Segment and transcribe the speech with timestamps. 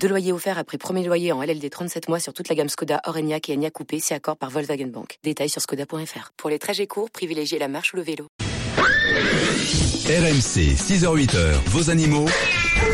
[0.00, 3.00] Deux loyers offerts après premier loyer en LLD 37 mois sur toute la gamme Skoda,
[3.06, 5.18] Orenia et Enya Coupé, si accord par Volkswagen Bank.
[5.22, 6.32] Détails sur skoda.fr.
[6.36, 8.28] Pour les trajets courts, privilégiez la marche ou le vélo.
[10.06, 12.26] RMC, 6h-8h, vos animaux.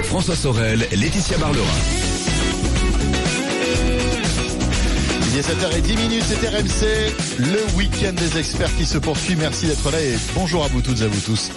[0.04, 2.01] François Sorel, Laetitia Barlerin.
[5.32, 9.34] Il est 7h10 minutes, c'est RMC, le week-end des experts qui se poursuit.
[9.34, 11.50] Merci d'être là et bonjour à vous toutes et à vous tous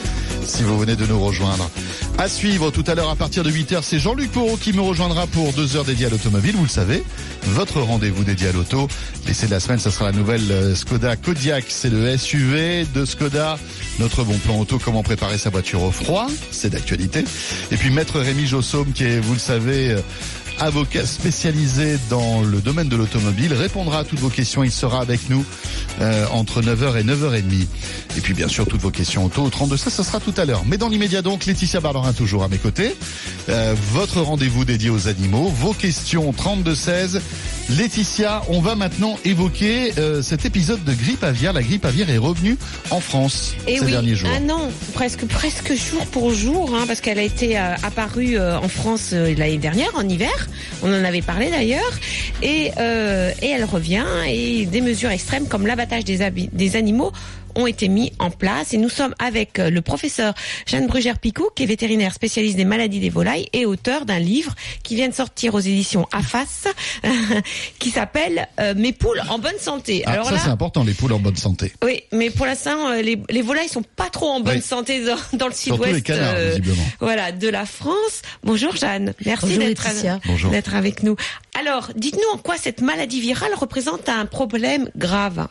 [0.45, 1.69] si vous venez de nous rejoindre.
[2.17, 5.27] À suivre tout à l'heure à partir de 8h, c'est Jean-Luc Porot qui me rejoindra
[5.27, 7.03] pour deux heures dédiées à l'automobile, vous le savez.
[7.43, 8.87] Votre rendez-vous dédié à l'auto.
[9.27, 11.65] L'essai de la semaine, ça sera la nouvelle euh, Skoda Kodiak.
[11.67, 13.59] C'est le SUV de Skoda.
[13.99, 16.27] Notre bon plan auto, comment préparer sa voiture au froid.
[16.51, 17.25] C'est d'actualité.
[17.71, 19.99] Et puis Maître Rémi Jossaume qui est, vous le savez, euh,
[20.59, 24.63] avocat spécialisé dans le domaine de l'automobile, répondra à toutes vos questions.
[24.63, 25.45] Il sera avec nous
[26.01, 27.67] euh, entre 9h et 9h30.
[28.17, 30.45] Et puis bien sûr, toutes vos questions auto au 32 ça, ce sera tout à
[30.45, 30.63] l'heure.
[30.65, 32.95] Mais dans l'immédiat donc, Laetitia Barlerin toujours à mes côtés.
[33.49, 37.19] Euh, votre rendez-vous dédié aux animaux, vos questions 32-16.
[37.69, 41.51] Laetitia, on va maintenant évoquer euh, cet épisode de grippe aviaire.
[41.51, 42.57] La grippe aviaire est revenue
[42.91, 44.29] en France Et ces oui, derniers jours.
[44.29, 48.59] un an, presque, presque jour pour jour, hein, parce qu'elle a été euh, apparue euh,
[48.59, 50.47] en France l'année dernière, en hiver.
[50.83, 51.81] On en avait parlé d'ailleurs.
[52.43, 57.11] Et, euh, et elle revient, et des mesures extrêmes comme l'abattage des animaux
[57.55, 60.33] ont été mis en place et nous sommes avec euh, le professeur
[60.65, 64.53] Jeanne Brugère-Picot qui est vétérinaire spécialiste des maladies des volailles et auteur d'un livre
[64.83, 66.67] qui vient de sortir aux éditions AFAS
[67.79, 70.03] qui s'appelle euh, Mes poules en bonne santé.
[70.05, 71.71] Ah, ça c'est important, les poules en bonne santé.
[71.83, 74.61] Oui, mais pour l'instant, euh, les, les volailles sont pas trop en bonne Oui.
[74.61, 76.09] santé dans, dans le sud-ouest.
[76.09, 76.83] euh, visiblement.
[76.99, 78.21] voilà, de la France.
[78.43, 81.15] Bonjour Jeanne, merci d'être avec nous.
[81.59, 85.47] Alors, dites-nous en quoi cette maladie virale représente un problème grave.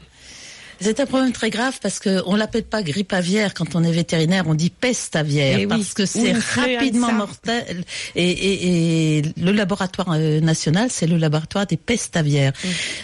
[0.81, 3.93] C'est un problème très grave parce que on l'appelle pas grippe aviaire quand on est
[3.93, 7.85] vétérinaire, on dit peste aviaire Eh oui, parce que c'est rapidement mortel.
[8.15, 12.53] Et, et, et le laboratoire euh, national, c'est le laboratoire des pestes aviaires.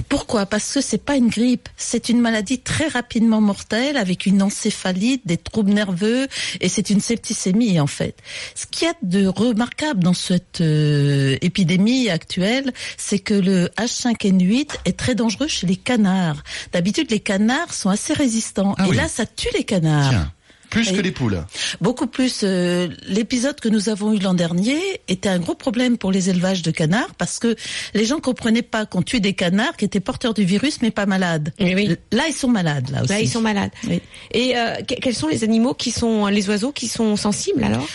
[0.09, 0.47] Pourquoi?
[0.47, 5.27] Parce que c'est pas une grippe, c'est une maladie très rapidement mortelle avec une encéphalite,
[5.27, 6.27] des troubles nerveux
[6.61, 8.17] et c'est une septicémie en fait.
[8.55, 14.71] Ce qu'il y a de remarquable dans cette euh, épidémie actuelle, c'est que le H5N8
[14.85, 16.43] est très dangereux chez les canards.
[16.73, 18.75] D'habitude, les canards sont assez résistants.
[18.79, 18.97] Ah et oui.
[18.97, 20.11] là, ça tue les canards.
[20.11, 20.33] Tiens,
[20.71, 21.43] plus que les poules.
[21.81, 22.43] Beaucoup plus.
[22.45, 24.79] euh, L'épisode que nous avons eu l'an dernier
[25.09, 27.57] était un gros problème pour les élevages de canards parce que
[27.93, 31.07] les gens comprenaient pas qu'on tuait des canards qui étaient porteurs du virus mais pas
[31.07, 31.53] malades.
[31.59, 31.97] Oui, oui.
[32.13, 32.89] Là, ils sont malades.
[32.91, 33.13] Là aussi.
[33.13, 33.73] Là, ils sont malades.
[33.89, 34.01] Oui.
[34.31, 37.89] Et euh, que- quels sont les animaux qui sont les oiseaux qui sont sensibles alors?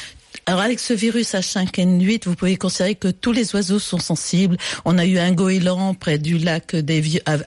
[0.48, 4.58] Alors avec ce virus H5N8, vous pouvez considérer que tous les oiseaux sont sensibles.
[4.86, 6.76] On a eu un goéland près du lac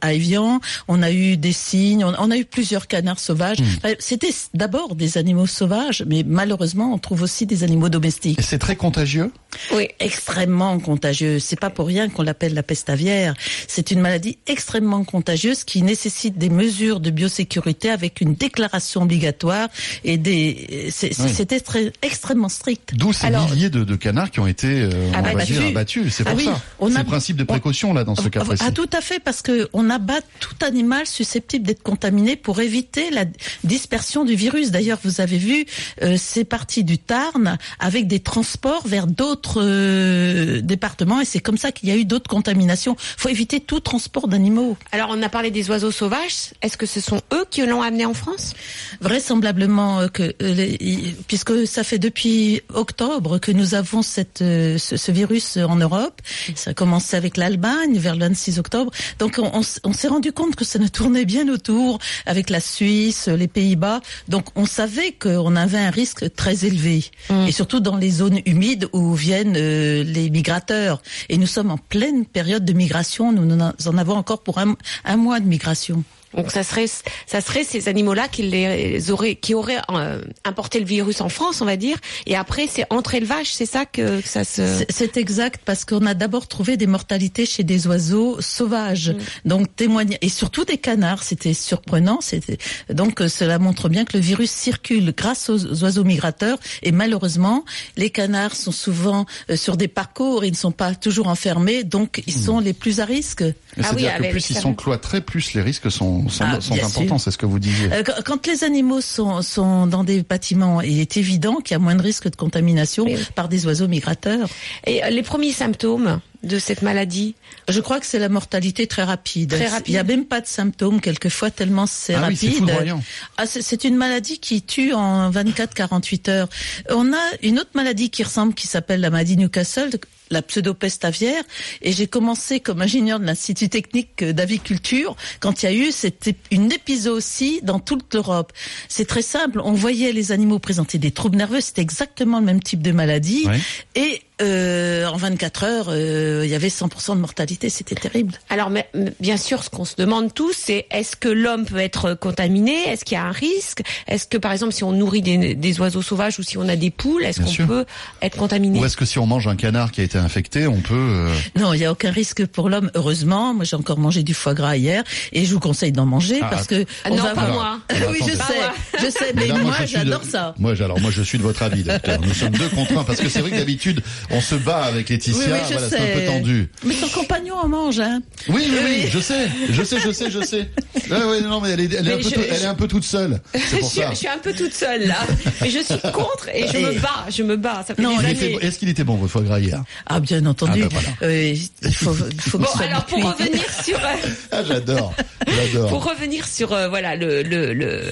[0.01, 3.59] à Evian, on a eu des cygnes, on, a eu plusieurs canards sauvages.
[3.61, 8.41] Enfin, C'était d'abord des animaux sauvages, mais malheureusement, on trouve aussi des animaux domestiques.
[8.41, 9.31] Et c'est très contagieux?
[9.73, 9.89] Oui.
[10.01, 11.45] extrêmement contagieuse.
[11.45, 13.35] C'est pas pour rien qu'on l'appelle la peste aviaire.
[13.69, 19.69] C'est une maladie extrêmement contagieuse qui nécessite des mesures de biosécurité avec une déclaration obligatoire
[20.05, 20.91] et des.
[21.03, 21.11] Oui.
[21.13, 22.88] C'était très extrêmement strict.
[22.93, 25.59] D'où ces Alors- milliers de, de canards qui ont été euh, on va Abattus.
[25.59, 26.15] dire, abattus.
[26.15, 26.61] C'est Ah pour oui, ça.
[26.79, 28.65] on C'est a- le principe de on- précaution là dans ce cas Ah, précis.
[28.67, 33.11] Ah, tout à fait, parce que on abat tout animal susceptible d'être contaminé pour éviter
[33.11, 33.25] la
[33.65, 34.71] dispersion du virus.
[34.71, 35.67] D'ailleurs, vous avez vu,
[36.03, 41.59] euh, c'est parti du Tarn avec des transports vers d'autres euh, départements, et c'est comme
[41.59, 42.97] ça qu'il y a eu d'autres contaminations.
[43.17, 44.77] faut éviter tout transport d'animaux.
[44.93, 46.53] Alors, on a parlé des oiseaux sauvages.
[46.63, 48.55] Est-ce que ce sont eux qui l'ont amené en France?
[49.01, 54.79] Vraisemblablement euh, que euh, les- puisque ça fait depuis octobre que nous avons cette euh,
[54.79, 56.21] ce, ce virus en Europe,
[56.55, 58.91] ça a commencé avec l'Allemagne vers le 26 octobre.
[59.19, 62.49] Donc on, on s- on s'est rendu compte que ça nous tournait bien autour avec
[62.51, 64.01] la Suisse, les Pays-Bas.
[64.29, 67.05] Donc on savait qu'on avait un risque très élevé
[67.47, 71.03] et surtout dans les zones humides où viennent euh, les migrateurs.
[71.29, 73.33] Et nous sommes en pleine période de migration.
[73.33, 76.05] Nous en en avons encore pour un, un mois de migration.
[76.35, 76.87] Donc, ça serait,
[77.27, 81.61] ça serait ces animaux-là qui les auraient, qui auraient euh, importé le virus en France,
[81.61, 81.97] on va dire.
[82.27, 84.63] Et après, c'est entre élevages, c'est ça que ça se.
[84.67, 89.49] C'est- C'est exact parce qu'on a d'abord trouvé des mortalités chez des oiseaux sauvages, Mm.
[89.49, 91.23] donc témoigne et surtout des canards.
[91.23, 92.21] C'était surprenant.
[92.21, 92.59] C'était
[92.93, 96.93] donc euh, cela montre bien que le virus circule grâce aux, aux oiseaux migrateurs et
[96.93, 97.65] malheureusement
[97.97, 102.23] les canards sont souvent euh, sur des parcours, ils ne sont pas toujours enfermés, donc
[102.27, 103.45] ils sont les plus à risque.
[103.83, 107.19] C'est-à-dire oui, que plus ils sont cloîtrés, plus les risques sont, sont, Ah, sont importants,
[107.19, 107.93] c'est ce que vous disiez.
[107.93, 111.79] Euh, quand- les animaux sont, sont dans des bâtiments, il est évident qu'il y a
[111.79, 113.17] moins de risque de contamination Oui.
[113.35, 114.49] par des oiseaux migrateurs.
[114.87, 117.35] Et euh, les premiers symptômes de cette maladie?
[117.69, 119.51] Je crois que c'est la mortalité très rapide.
[119.51, 119.89] Très rapide.
[119.89, 122.59] Il n'y a même pas de symptômes quelquefois tellement c'est Ah oui, c'est rapide.
[122.61, 123.03] foudroyant.
[123.37, 126.49] Ah, c'est une maladie qui tue en 24-48 heures.
[126.91, 129.91] On a une autre maladie qui ressemble, qui s'appelle la maladie Newcastle,
[130.31, 131.43] la pseudopeste aviaire.
[131.83, 136.27] Et j'ai commencé comme ingénieur de l'Institut technique d'aviculture quand il y a eu cette,
[136.27, 138.53] ép- une épizootie dans toute l'Europe.
[138.89, 139.61] C'est très simple.
[139.65, 141.61] On voyait les animaux présenter des troubles nerveux.
[141.61, 143.47] C'était exactement le même type de maladie.
[143.95, 147.69] Et euh, en 24 heures, euh, il y avait 100% de mortalité.
[147.71, 148.35] C'était terrible.
[148.51, 148.89] Alors, mais-
[149.21, 152.89] bien sûr, ce qu'on se demande tous, c'est est-ce que l'homme peut être contaminé?
[152.89, 153.83] Est-ce qu'il y a un risque?
[154.07, 156.77] Est-ce que, par exemple, si on nourrit des, des oiseaux sauvages ou si on a
[156.77, 157.85] des poules, est-ce qu'on peut
[158.23, 158.79] être contaminé?
[158.81, 160.95] Ou est-ce que si on mange un canard qui a été infecté, on peut...
[160.95, 162.91] euh, Non, il n'y a aucun risque pour l'homme.
[162.95, 165.03] Heureusement, moi j'ai encore mangé du foie gras hier
[165.33, 167.55] et je vous conseille d'en manger Ah, parce que Ah on non, va pas avoir-
[167.55, 167.79] moi.
[167.89, 168.61] Alors, oui, je sais,
[169.07, 170.55] je sais, mais, là, moi, de- j'adore ça.
[170.59, 172.21] Moi, alors moi, je suis de votre avis, docteur.
[172.21, 175.09] Nous sommes deux contre un parce que c'est vrai que d'habitude, on se bat avec
[175.09, 175.39] Laetitia.
[175.45, 176.69] Oui, oui, voilà, c'est un peu tendu.
[176.85, 178.21] Mais son compagnon en mange, hein.
[178.49, 179.11] Oui, oui, oui, Oui.
[179.11, 180.69] je sais, je sais, je sais, je sais.
[181.11, 182.89] Ouais, ouais, non, mais elle est, elle est, un, peu je- elle est un peu
[182.89, 183.41] toute seule.
[183.55, 184.11] C'est je, pour suis, ça.
[184.11, 185.19] je suis un peu toute seule là,
[185.61, 187.85] mais je suis contre et je me bats, je me bats.
[187.87, 189.83] Ça fait Non, Est-ce qu'il était bon votre foie gras hier?
[190.07, 190.83] Ah, bien entendu.
[190.85, 191.09] Ah, ben voilà.
[191.23, 191.55] Euh,
[191.93, 195.15] faut, faut Bon, alors pour revenir sur euh, Ah, j'adore,
[195.47, 195.89] j'adore.
[195.91, 198.03] pour revenir sur euh, voilà le le, le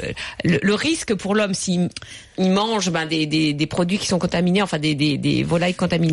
[0.45, 1.89] le le risque pour l'homme s'il
[2.39, 5.75] il mange ben, des, des des produits qui sont contaminés, enfin des des, des volailles
[5.75, 6.06] contaminées.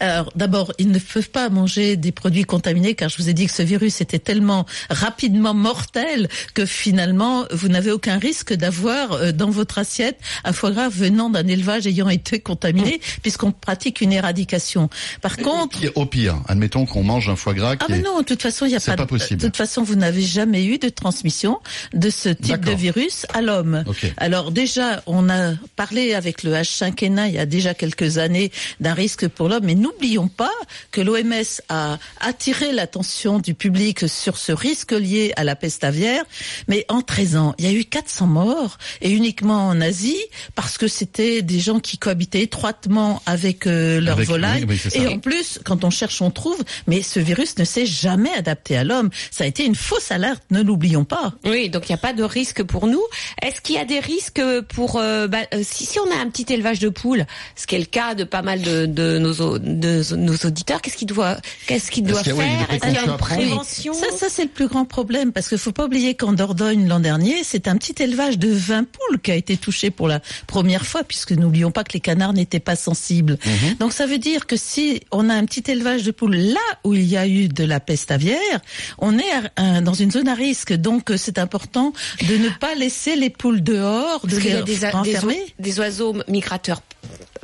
[0.00, 3.46] Alors, d'abord, ils ne peuvent pas manger des produits contaminés car je vous ai dit
[3.46, 9.32] que ce virus était tellement rapidement mortel que finalement, vous n'avez aucun risque d'avoir euh,
[9.32, 14.12] dans votre assiette un foie gras venant d'un élevage ayant été contaminé puisqu'on pratique une
[14.12, 14.88] éradication.
[15.20, 18.02] Par contre, Au pire, admettons qu'on mange un foie gras ah qui mais est...
[18.02, 19.40] non, de toute façon, il n'y a pas, pas possible.
[19.40, 21.60] De toute façon, vous n'avez jamais eu de transmission
[21.92, 23.84] de ce type de virus à l'homme.
[23.86, 24.12] Ok.
[24.16, 28.50] Alors déjà, on a parlé avec le H5N1 il y a déjà quelques années
[28.80, 30.52] d'un risque pour l'homme, mais n'oublions pas
[30.90, 36.24] que l'OMS a attiré l'attention du public sur ce risque lié à la peste aviaire.
[36.68, 40.20] Mais en 13 ans, il y a eu 400 morts et uniquement en Asie
[40.54, 44.64] parce que c'était des gens qui cohabitaient étroitement avec euh, leurs Avec- volailles.
[44.68, 46.62] oui, oui, et en plus, quand on cherche, on trouve.
[46.86, 49.10] Mais ce virus ne s'est jamais adapté à l'homme.
[49.30, 51.32] Ça a été une fausse alerte, ne l'oublions pas.
[51.44, 53.02] Oui, donc il n'y a pas de risque pour nous.
[53.42, 56.28] Est-ce qu'il y a des risques pour euh, bah, euh, si, si on a un
[56.30, 57.26] petit élevage de poules,
[57.56, 60.80] ce qui est le cas de pas mal de, de, nos, au- de nos auditeurs,
[60.82, 62.70] qu'est-ce qu'il doit qu'est-ce qu'il Est-ce doit qu'il y a- oui, faire?
[62.74, 63.94] Est-ce qu'il y a une prévention?
[63.94, 67.00] Ça, ça c'est le plus grand problème parce qu'il faut pas oublier qu'en Dordogne l'an
[67.00, 70.84] dernier, c'est un petit élevage de 20 poules qui a été touché pour la première
[70.86, 73.38] fois, puisque n'oublions pas que les canards n'étaient pas sensibles.
[73.44, 73.74] Mhm.
[73.78, 76.94] Donc ça veut dire que si on a un petit élevage de poules là où
[76.94, 78.60] il y a eu de la peste aviaire,
[78.98, 80.72] on est à- à- dans une zone à risque.
[80.72, 81.92] Donc euh, c'est important
[82.28, 85.38] de ne pas laisser les poules dehors, de les a des, a- des, renfermer.
[85.58, 86.82] o- des oiseaux migrateurs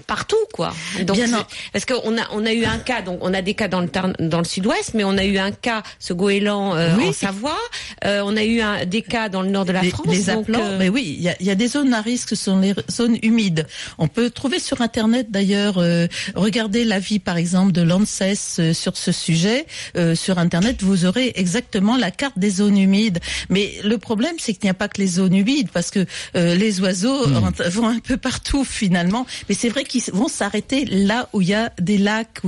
[0.08, 0.75] partout quoi.
[1.02, 3.69] Donc Bien parce qu'on a on a eu un cas donc on a des cas
[3.69, 3.88] dans le
[4.19, 7.08] dans le sud-ouest mais on a eu un cas ce goéland euh, Oui.
[7.08, 7.56] en Savoie,
[8.05, 10.25] Euh, on a eu un, des cas dans le nord de la les, France les
[10.32, 12.37] donc, euh, mais oui, il y a, il y a des zones à risque, ce
[12.37, 13.66] sont les zones humides.
[13.99, 18.96] On peut trouver sur Internet d'ailleurs, euh, regardez l'avis par exemple de l'ANSES euh, sur
[18.96, 19.66] ce sujet.
[19.96, 23.19] Euh, sur Internet, vous aurez exactement la carte des zones humides.
[23.50, 26.06] Mais le problème, c'est qu'il n'y a pas que les zones humides, parce que
[26.37, 27.50] euh, les oiseaux Hmm.
[27.76, 29.26] vont un peu partout finalement.
[29.49, 32.40] Mais c'est vrai vont s'arrêter là où il y a des lacs,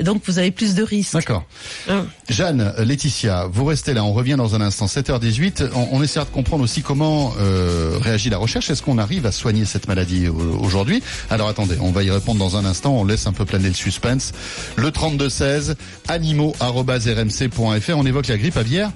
[0.00, 1.14] donc vous avez plus de risques.
[1.14, 1.44] D'accord.
[1.88, 2.06] Hein.
[2.28, 5.70] Jeanne, euh, Laetitia, vous restez là, on revient dans un instant, 7h18.
[5.74, 8.70] On, on essaiera de comprendre aussi comment euh, réagit la recherche.
[8.70, 11.02] Est-ce qu'on arrive à soigner cette maladie au- aujourd'hui?
[11.30, 13.74] Alors attendez, on va y répondre dans un instant, on laisse un peu planer le
[13.74, 14.32] suspense.
[14.76, 15.76] Le 3216,
[16.08, 18.90] animaux.rmc.fr, on évoque la grippe aviaire.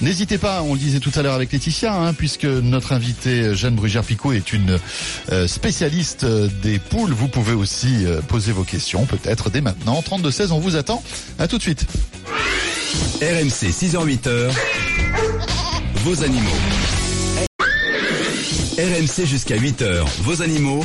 [0.00, 3.74] N'hésitez pas, on le disait tout à l'heure avec Laetitia, hein, puisque notre invitée Jeanne
[3.76, 4.78] Brugère-Picot est une
[5.30, 7.12] euh, spécialiste euh, des poules.
[7.12, 10.02] Vous pouvez aussi euh, poser vos questions, peut-être dès maintenant.
[10.02, 11.02] 3216, on vous attend.
[11.38, 11.86] À tout de suite.
[13.20, 14.50] RMC 6h-8h.
[16.04, 16.50] Vos animaux.
[18.78, 20.04] RMC jusqu'à 8h.
[20.22, 20.84] Vos animaux.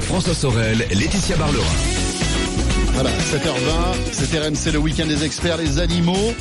[0.00, 1.64] François Sorel, Laetitia Barlerin.
[2.94, 6.32] Voilà, 7h20, c'est RMC le week-end des experts, les animaux.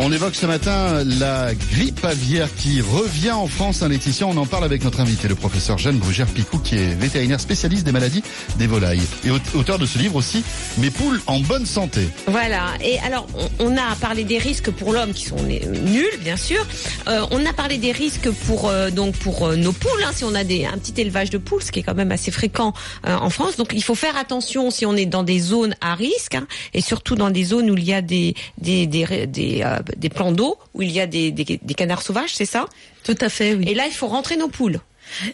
[0.00, 4.26] On évoque ce matin la grippe aviaire qui revient en France, hein, Laetitia.
[4.26, 7.92] On en parle avec notre invité, le professeur Jeanne Brugère-Picou, qui est vétérinaire spécialiste des
[7.92, 8.24] maladies
[8.58, 9.00] des volailles.
[9.24, 10.42] Et aut- auteur de ce livre aussi,
[10.78, 12.08] Mes poules en bonne santé.
[12.26, 12.72] Voilà.
[12.82, 13.28] Et alors,
[13.60, 16.66] on, a parlé des risques pour l'homme qui sont nuls, bien sûr.
[17.06, 20.02] Euh, on a parlé des risques pour euh, donc pour euh, nos poules.
[20.04, 22.10] hein, si on a des, un petit élevage de poules, ce qui est quand même
[22.10, 22.72] assez fréquent
[23.06, 23.56] euh, en France.
[23.56, 26.80] Donc, il faut faire attention si on est dans des zones à risque hein, et
[26.80, 30.32] surtout dans des zones où il y a des des des, des, euh, des plans
[30.32, 32.66] d'eau où il y a des, des, des canards sauvages, c'est ça?
[33.02, 33.64] Tout à fait, oui.
[33.68, 34.80] Et là, il faut rentrer nos poules.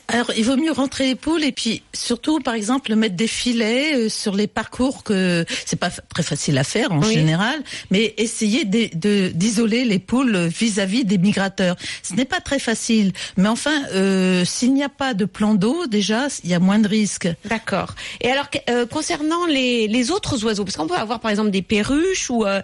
[0.09, 3.95] Alors, il vaut mieux rentrer les poules et puis surtout, par exemple, mettre des filets
[3.95, 7.13] euh, sur les parcours que c'est pas très facile à faire en Oui.
[7.15, 11.77] général, mais essayer de- de- d'isoler les poules vis-à-vis des migrateurs.
[12.03, 15.87] Ce n'est pas très facile, mais enfin, euh, s'il n'y a pas de plan d'eau,
[15.87, 17.29] déjà, il y a moins de risques.
[17.47, 17.95] D'accord.
[18.21, 21.63] Et alors, euh, concernant les, les autres oiseaux, parce qu'on peut avoir par exemple des
[21.63, 22.63] perruches ou euh,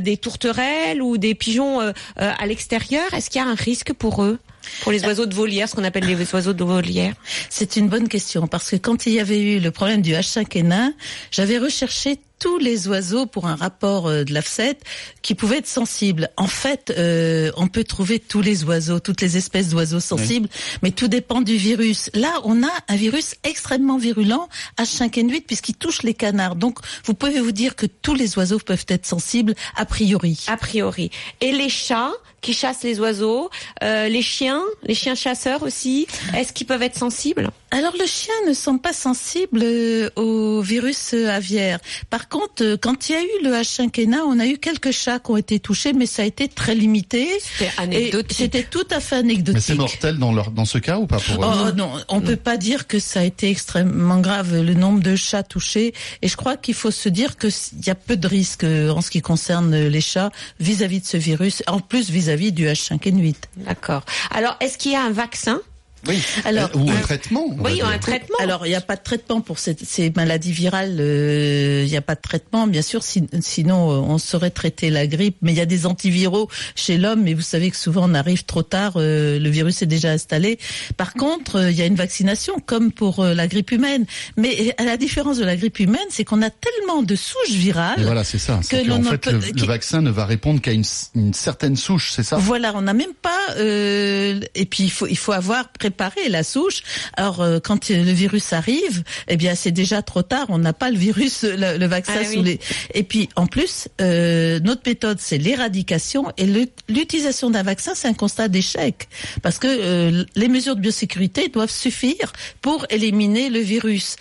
[0.00, 1.80] des tourterelles ou des pigeons
[2.16, 4.38] à l'extérieur, est-ce qu'il y a un risque pour eux?
[4.82, 7.14] Pour les oiseaux de volière, ce qu'on appelle les oiseaux de volière.
[7.50, 10.92] C'est une bonne question parce que quand il y avait eu le problème du H5N1,
[11.30, 14.78] j'avais recherché tous les oiseaux pour un rapport euh, de l'AFSET
[15.22, 16.30] qui pouvaient être sensibles.
[16.36, 20.48] En fait, euh, on peut trouver tous les oiseaux, toutes les espèces d'oiseaux sensibles,
[20.82, 22.10] mais tout dépend du virus.
[22.14, 26.56] Là, on a un virus extrêmement virulent, H5N8, puisqu'il touche les canards.
[26.56, 30.44] Donc, vous pouvez vous dire que tous les oiseaux peuvent être sensibles a priori.
[30.48, 31.10] A priori.
[31.40, 32.12] Et les chats
[32.46, 33.50] qui chassent les oiseaux,
[33.82, 37.50] euh, les chiens, les chiens chasseurs aussi, est-ce qu'ils peuvent être sensibles?
[37.72, 41.80] Alors le chien ne sont pas sensibles euh, au virus aviaire.
[42.08, 45.18] Par contre, euh, quand il y a eu le H5N1, on a eu quelques chats
[45.18, 47.28] qui ont été touchés, mais ça a été très limité.
[47.40, 48.36] C'est Et anecdotique.
[48.38, 49.62] C'était tout à fait Mais anecdotique.
[49.62, 51.48] c'est mortel dans, leur, dans ce cas ou pas pour eux?
[51.68, 55.16] Oh non, on peut pas dire que ça a été extrêmement grave le nombre de
[55.16, 55.94] chats touchés.
[56.22, 58.64] Et je crois qu'il faut se dire que s- il y a peu de risques
[58.64, 60.30] euh, en ce qui concerne euh, les chats
[60.60, 63.34] vis-à-vis de ce virus, en plus vis-à-vis du H5N8.
[63.58, 64.04] D'accord.
[64.30, 65.60] Alors, est-ce qu'il y a un vaccin?
[66.08, 66.22] Oui.
[66.44, 68.36] Alors, Euh, ou un euh, traitement Oui, un traitement.
[68.40, 70.96] Alors, il n'y a pas de traitement pour cette- ces maladies virales.
[71.00, 73.02] euh, Il n'y a pas de traitement, bien sûr.
[73.02, 75.36] si- sinon, euh, on saurait traiter la grippe.
[75.42, 77.22] Mais il y a des antiviraux chez l'homme.
[77.22, 78.94] Mais vous savez que souvent, on arrive trop tard.
[78.96, 80.58] euh, le virus est déjà installé.
[80.96, 84.04] Par contre, euh, il y a une vaccination, comme pour euh, la grippe humaine.
[84.36, 88.00] Mais à la différence de la grippe humaine, c'est qu'on a tellement de souches virales.
[88.00, 88.60] Et voilà, c'est ça.
[88.68, 90.84] Que l'on fait, peut- le, qui- le vaccin ne va répondre qu'à une,
[91.14, 92.36] une certaine souche, c'est ça?
[92.36, 93.36] Voilà, on n'a même pas.
[93.58, 95.95] euh, et puis il faut il faut avoir préparé
[96.28, 96.82] la souche.
[97.16, 100.46] Alors euh, quand le virus arrive, eh bien c'est déjà trop tard.
[100.48, 102.42] On n'a pas le virus, le, le vaccin Ah sous oui.
[102.42, 102.60] les.
[102.94, 106.46] Et puis en plus, euh, notre méthode c'est l'éradication et
[106.88, 109.08] l'utilisation d'un vaccin c'est un constat d'échec
[109.42, 114.16] parce que euh, les mesures de biosécurité doivent suffire pour éliminer le virus.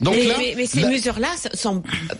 [0.00, 1.28] Donc mais, là, mais, mais ces là- mesures-là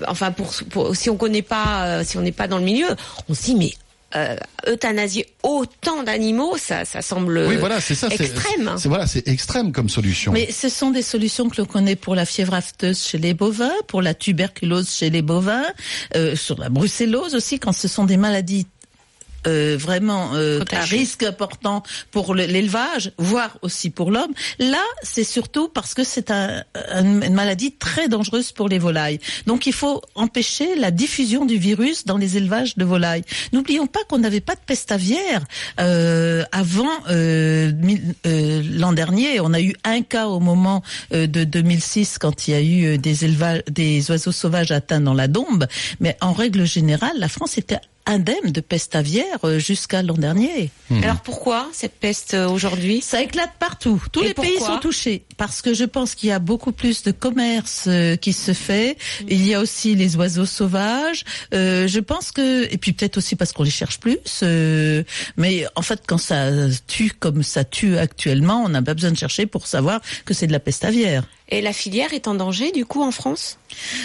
[0.08, 2.88] enfin, pour, pour- si on connaît pas, euh, si on n'est pas dans le milieu,
[3.28, 3.72] on se dit mais
[4.16, 4.36] euh,
[4.66, 8.08] euthanasier autant d'animaux, ça, ça semble oui, voilà, c'est ça.
[8.08, 8.74] c'est- extrême.
[8.78, 10.32] C'est voilà, c'est extrême comme solution.
[10.32, 13.72] Mais ce sont des solutions que l'on connaît pour la fièvre afteuse chez les bovins,
[13.86, 15.64] pour la tuberculose chez les bovins,
[16.16, 18.66] euh, sur la brucellose aussi, quand ce sont des maladies
[19.46, 24.32] euh, vraiment euh, à risque important pour le- l'élevage, voire aussi pour l'homme.
[24.58, 29.20] Là, c'est surtout parce que c'est un, un- une maladie très dangereuse pour les volailles.
[29.46, 33.22] Donc, il faut empêcher la diffusion du virus dans les élevages de volailles.
[33.52, 35.44] N'oublions pas qu'on n'avait pas de peste aviaire
[35.80, 37.72] euh, avant euh,
[38.26, 39.40] euh, l'an dernier.
[39.40, 40.82] On a eu un cas au moment
[41.12, 45.00] euh, de 2006 quand il y a eu euh, des élevages, des oiseaux sauvages atteints
[45.00, 45.66] dans la Dombe.
[46.00, 50.70] Mais en règle générale, la France était indemne de peste aviaire euh, jusqu'à l'an dernier.
[51.02, 53.02] Alors pourquoi cette peste aujourd'hui?
[53.02, 54.02] Ça éclate partout.
[54.10, 57.02] Tous Et les pays sont touchés parce que je pense qu'il y a beaucoup plus
[57.02, 57.86] de commerce
[58.22, 58.96] qui se fait.
[59.28, 61.24] Il y a aussi les oiseaux sauvages.
[61.54, 64.18] Euh, je pense que et puis peut-être aussi parce qu'on les cherche plus.
[64.42, 65.02] euh,
[65.36, 66.50] mais en fait, quand ça
[66.86, 70.46] tue comme ça tue actuellement, on n'a pas besoin de chercher pour savoir que c'est
[70.46, 71.24] de la peste aviaire.
[71.50, 73.58] Et la filière est en danger du coup en France?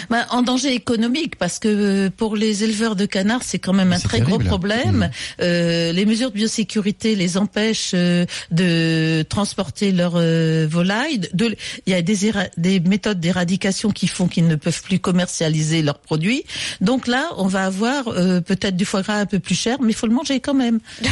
[0.08, 3.88] Bah, en danger économique parce que euh, pour les éleveurs de canards c'est quand même
[3.88, 4.38] Mais un très terrible.
[4.38, 4.96] gros problème.
[4.96, 5.42] Mmh.
[5.42, 11.18] Euh, les mesures de biosécurité les empêchent euh, de transporter leurs euh, volailles.
[11.34, 11.54] De,
[11.86, 15.98] il y a des, des méthodes d'éradication qui font qu'ils ne peuvent plus commercialiser leurs
[15.98, 16.44] produits.
[16.80, 19.90] Donc là on va avoir euh, peut-être du foie gras un peu plus cher, mais
[19.92, 20.80] il faut le manger quand même.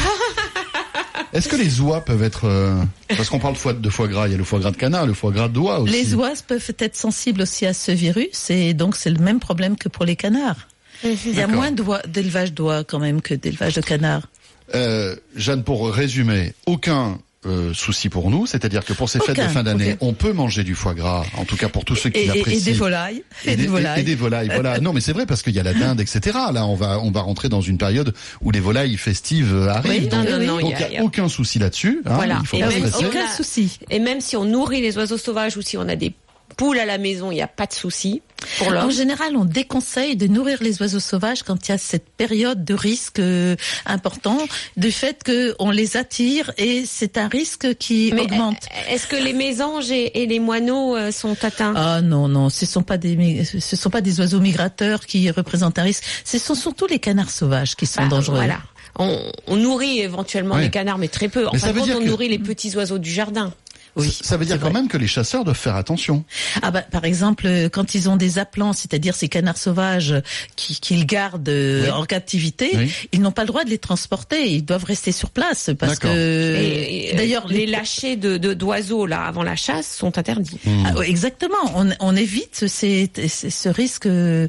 [1.33, 2.75] Est-ce que les oies peuvent être euh,
[3.09, 4.77] parce qu'on parle de foie, de foie gras, il y a le foie gras de
[4.77, 5.91] canard, le foie gras d'oie aussi.
[5.91, 9.75] Les oies peuvent être sensibles aussi à ce virus et donc c'est le même problème
[9.75, 10.67] que pour les canards.
[11.03, 11.71] Il y a moins
[12.07, 14.27] d'élevage d'oies quand même que d'élevage de canards.
[14.75, 19.41] Euh, Jeanne, pour résumer, aucun euh, souci pour nous, c'est-à-dire que pour ces fêtes de
[19.43, 20.05] fin d'année, aucun.
[20.07, 22.59] on peut manger du foie gras, en tout cas pour tous ceux qui et- l'apprécient.
[22.59, 23.23] et des volailles.
[23.45, 23.99] Et des, volailles.
[23.99, 24.79] et des volailles, voilà.
[24.81, 26.19] Non, mais c'est vrai parce qu'il y a la dinde, etc.
[26.53, 30.03] Là, on va on va rentrer dans une période où les volailles festives euh, arrivent.
[30.03, 31.03] Oui, donc non, non, non, donc il y a- il il n'y y a a-
[31.03, 32.01] aucun souci là-dessus.
[32.05, 32.39] hein, Voilà.
[32.41, 33.79] il faut Et pas même Aucun souci.
[33.89, 36.13] Et même si on nourrit les oiseaux sauvages ou si on a des
[36.55, 38.21] poules à la maison, il n'y a pas de souci.
[38.57, 42.09] Pour En général, on déconseille de nourrir les oiseaux sauvages quand il y a cette
[42.09, 43.55] période de risque euh,
[43.85, 44.37] important,
[44.75, 48.57] du fait qu'on les attire et c'est un risque qui Mais augmente.
[48.89, 51.73] est-ce que les mésanges et, et les moineaux euh, sont atteints?
[51.77, 55.79] Ah non non, ce sont pas des ce sont pas des oiseaux migrateurs qui représentent
[55.79, 56.03] un risque.
[56.25, 58.35] Ce sont surtout les canards sauvages qui sont Bah, dangereux.
[58.35, 58.59] Voilà.
[58.99, 60.63] On, on nourrit éventuellement Oui.
[60.63, 61.47] les canards, mais très peu.
[61.47, 63.09] En Mais ça fin de veut compte, dire on que- nourrit les petits oiseaux du
[63.09, 63.51] jardin.
[63.95, 64.73] Oui, Ça veut dire quand vrai.
[64.81, 66.23] même que les chasseurs doivent faire attention.
[66.63, 70.15] Ah bah, par exemple, euh, quand ils ont des appelants, c'est-à-dire ces canards sauvages
[70.55, 71.89] qui- qu'ils gardent euh, Oui.
[71.91, 72.91] en captivité, Oui.
[73.11, 74.49] ils n'ont pas le droit de les transporter.
[74.51, 79.43] Ils doivent rester sur place parce que et, d'ailleurs les lâchers de d'oiseaux là avant
[79.43, 80.59] la chasse sont interdits.
[80.85, 81.57] Ah, oui, exactement.
[81.75, 84.47] On, on évite ces- ces- ce risque euh,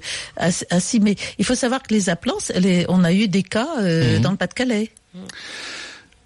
[0.71, 1.01] assis.
[1.01, 2.05] Mais il faut savoir que les
[2.59, 4.23] les- on a eu des cas euh, Mhm.
[4.23, 4.91] dans le Pas-de-Calais.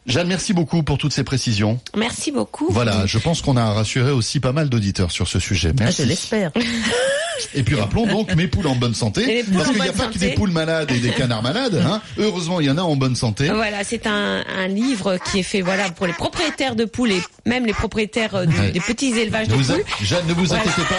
[0.08, 1.78] Jeanne, merci beaucoup pour toutes ces précisions.
[1.96, 2.66] Merci beaucoup.
[2.70, 5.70] Voilà, je pense qu'on a rassuré aussi pas mal d'auditeurs sur ce sujet.
[5.78, 6.02] Ah, Merci.
[6.02, 6.50] je l'espère.
[7.54, 10.18] Et puis rappelons donc mes poules en bonne santé, parce qu'il n'y a pas que
[10.18, 11.80] des poules malades et des canards malades.
[11.86, 12.02] Hein.
[12.18, 13.48] Heureusement, il y en a en bonne santé.
[13.48, 17.22] Voilà, c'est un, un livre qui est fait voilà pour les propriétaires de poules et
[17.46, 18.72] même les propriétaires euh, Ouais.
[18.72, 19.84] des petits élevages de Vous a- poules.
[20.02, 20.62] Jeanne, ne vous Voilà.
[20.62, 20.94] inquiétez pas.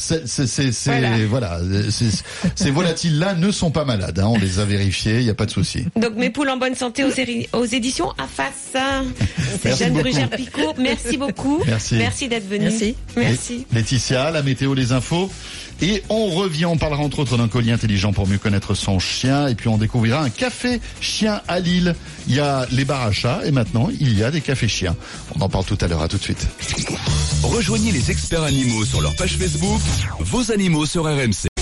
[0.00, 0.90] C'est, c'est, c'est, c'est-
[1.26, 1.58] Voilà.
[1.58, 2.24] voilà, c'est-
[2.54, 4.18] ces volatiles-là ne sont pas malades.
[4.20, 4.26] Hein.
[4.28, 5.84] On les a vérifiés, il n'y a pas de souci.
[5.96, 8.52] Donc mes poules en bonne santé aux, éditions AFAS.
[8.72, 10.02] C'est Merci Jeanne beaucoup.
[10.04, 10.74] Brugère Picot.
[10.78, 11.62] Merci beaucoup.
[11.66, 11.96] Merci.
[11.96, 12.64] Merci d'être venue.
[12.70, 12.94] Merci.
[13.16, 13.66] Merci.
[13.72, 15.30] Laetitia, la météo, les infos.
[15.80, 19.48] Et on revient, on parlera entre autres d'un collier intelligent pour mieux connaître son chien.
[19.48, 21.94] Et puis on découvrira un café chien à Lille.
[22.28, 23.12] Il y a les bars
[23.44, 24.96] et maintenant il y a des cafés chiens.
[25.36, 26.46] On en parle tout à l'heure, à tout de suite.
[27.42, 29.80] Rejoignez les experts animaux sur leur page Facebook,
[30.20, 31.57] vos animaux sur RMC.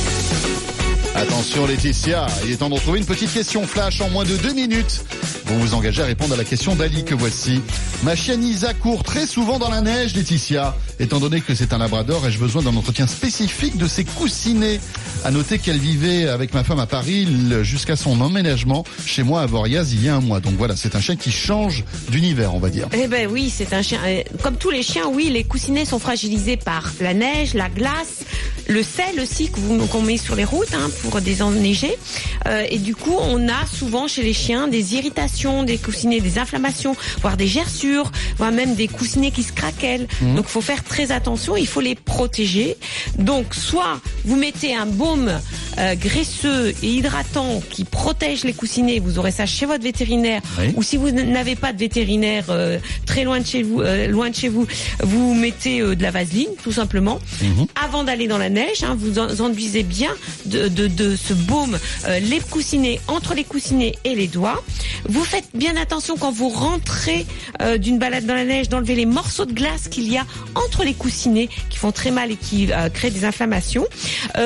[1.17, 4.53] Attention Laetitia, il est temps de retrouver une petite question flash en moins de deux
[4.53, 5.03] minutes.
[5.47, 7.63] Vous vous engagez à répondre à la question d'Ali que voici.
[8.03, 10.77] Ma chienne Isa court très souvent dans la neige, Laetitia.
[10.99, 14.81] Étant donné que c'est un labrador, ai-je besoin d'un entretien spécifique de ses coussinets?
[15.25, 17.27] À noter qu'elle vivait avec ma femme à Paris
[17.63, 20.41] jusqu'à son emménagement chez moi à Voriaz il y a un mois.
[20.41, 22.89] Donc voilà, c'est un chien qui change d'univers, on va dire.
[22.93, 24.01] Eh ben oui, c'est un chien.
[24.05, 28.25] euh, Comme tous les chiens, oui, les coussinets sont fragilisés par la neige, la glace,
[28.69, 31.97] le sel aussi qu'on met sur les routes hein, désenneiger.
[32.47, 36.39] Euh, et du coup, on a souvent chez les chiens des irritations, des coussinets, des
[36.39, 40.07] inflammations, voire des gerçures, voire même des coussinets qui se craquellent.
[40.21, 41.57] Donc, il faut faire très attention.
[41.57, 42.77] Il faut les protéger.
[43.19, 45.31] Donc, soit vous mettez un baume
[45.79, 48.99] euh, graisseux et hydratant qui protège les coussinets.
[48.99, 50.43] Vous aurez ça chez votre vétérinaire.
[50.59, 50.73] Oui.
[50.77, 54.35] Ou si vous n'avez pas de vétérinaire euh, très loin de chez vous, loin de
[54.35, 54.67] chez vous,
[55.03, 57.19] vous mettez de la vaseline, tout simplement.
[57.83, 60.11] Avant d'aller dans la neige, hein, vous en- enduisez bien
[60.47, 61.79] de, de, de ce baume
[62.09, 64.63] euh, les coussinets entre les coussinets et les doigts.
[65.09, 67.27] Vous faites bien attention quand vous rentrez
[67.63, 70.85] euh, d'une balade dans la neige d'enlever les morceaux de glace qu'il y a entre
[70.85, 73.87] les coussinets qui font très mal et qui euh, créent des inflammations.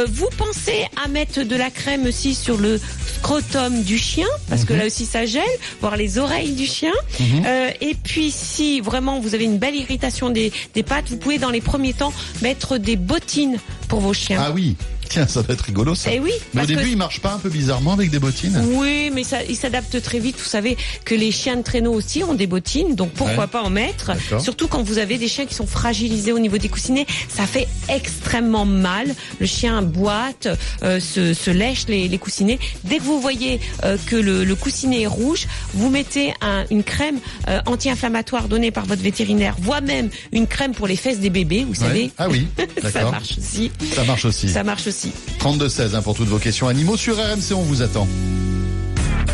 [0.08, 2.80] Vous pensez à mettre de la crème aussi sur le
[3.16, 5.42] scrotum du chien parce que là aussi ça gèle,
[5.80, 6.92] voir les oreilles du chien.
[7.20, 11.38] Euh, et puis si vraiment vous avez une belle irritation des, des pattes, vous pouvez
[11.38, 13.58] dans les premiers temps mettre des bottines
[13.90, 14.40] pour vos chiens.
[14.42, 14.76] Ah oui,
[15.08, 16.10] tiens, ça va être rigolo ça.
[16.12, 18.18] Eh oui, Mais au parce que- début, il marche pas un peu bizarrement avec des
[18.20, 20.36] bottines Oui, mais ça, il s'adapte très vite.
[20.38, 23.50] Vous savez que les chiens de traîneau aussi ont des bottines, donc pourquoi Ouais.
[23.50, 24.12] pas en mettre.
[24.40, 27.66] Surtout quand vous avez des chiens qui sont fragilisés au niveau des coussinets, ça fait
[27.88, 29.14] extrêmement mal.
[29.40, 30.46] Le chien boite,
[30.82, 32.58] euh, se, se lèche les, les coussinets.
[32.84, 36.84] Dès que vous voyez euh, que le, le coussinet est rouge, vous mettez un- une
[36.84, 41.30] crème euh, anti-inflammatoire donnée par votre vétérinaire, voire même une crème pour les fesses des
[41.30, 41.64] bébés.
[41.64, 41.86] Vous Ouais.
[41.88, 42.46] savez, Ah oui,
[42.92, 43.70] ça marche aussi.
[43.94, 44.48] Ça marche aussi.
[44.48, 45.12] Ça marche aussi.
[45.40, 48.06] 32-16 hein, pour toutes vos questions animaux sur RMC, on vous attend.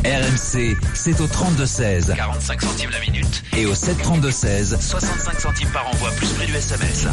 [0.05, 3.43] RMC, c'est au 32-16 45 centimes la minute.
[3.57, 7.07] et au 732-16 65 centimes par envoi, plus prix du SMS.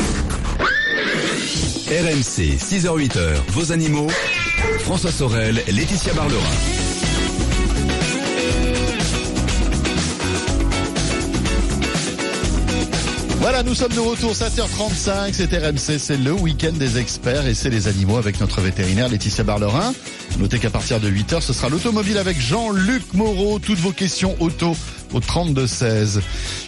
[1.88, 4.08] RMC, 6h-8h, vos animaux.
[4.80, 6.83] François Sorel, Laetitia Barlerin.
[13.44, 17.70] Voilà, nous sommes de retour, 7h35, c'est RMC, c'est le week-end des experts et c'est
[17.70, 19.94] les animaux avec notre vétérinaire Laetitia Barlerin.
[20.40, 23.60] Notez qu'à partir de 8h, ce sera l'automobile avec Jean-Luc Moreau.
[23.60, 24.78] Toutes vos questions auto
[25.14, 26.22] au 32-16.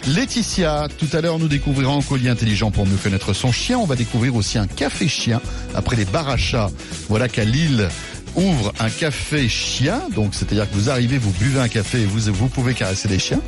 [0.06, 3.78] Laetitia, tout à l'heure, nous découvrirons un collier intelligent pour mieux connaître son chien.
[3.78, 5.40] On va découvrir aussi un café chien
[5.74, 6.68] après les barachas.
[7.08, 7.88] Voilà qu'à Lille,
[8.36, 10.00] ouvre un café chien.
[10.14, 13.18] Donc, c'est-à-dire que vous arrivez, vous buvez un café et vous, vous pouvez caresser des
[13.18, 13.40] chiens.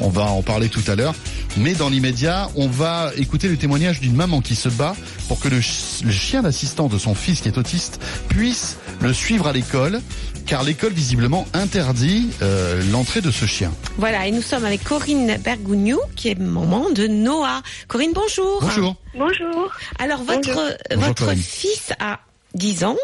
[0.00, 1.14] On va en parler tout à l'heure.
[1.58, 4.96] Mais dans l'immédiat, on va écouter le témoignage d'une maman qui se bat
[5.28, 9.12] pour que le, ch- le chien d'assistance de son fils qui est autiste puisse le
[9.12, 10.00] suivre à l'école,
[10.46, 13.70] car l'école visiblement interdit euh, l'entrée de ce chien.
[13.98, 17.62] Voilà, et nous sommes avec Corinne Bergougnou, qui est maman de Noah.
[17.88, 18.60] Corinne, bonjour.
[18.62, 18.96] Bonjour.
[19.18, 19.70] Bonjour.
[19.98, 20.62] Alors, votre, Bonjour.
[20.90, 22.18] Bonjour, votre fils a
[22.54, 22.96] 10 ans.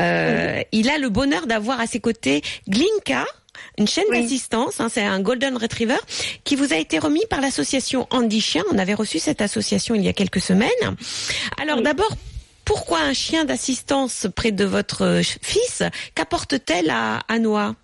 [0.00, 3.24] Euh, Il a le bonheur d'avoir à ses côtés Glinka,
[3.78, 4.22] une chaîne Oui.
[4.22, 5.96] d'assistance, hein, c'est un Golden Retriever,
[6.44, 8.62] qui vous a été remis par l'association Andy Chien.
[8.72, 10.70] On avait reçu cette association il y a quelques semaines.
[11.60, 11.82] Alors Oui.
[11.84, 12.10] d'abord,
[12.64, 15.82] pourquoi un chien d'assistance près de votre euh, fils
[16.14, 17.74] Qu'apporte-t-elle à, à Noah?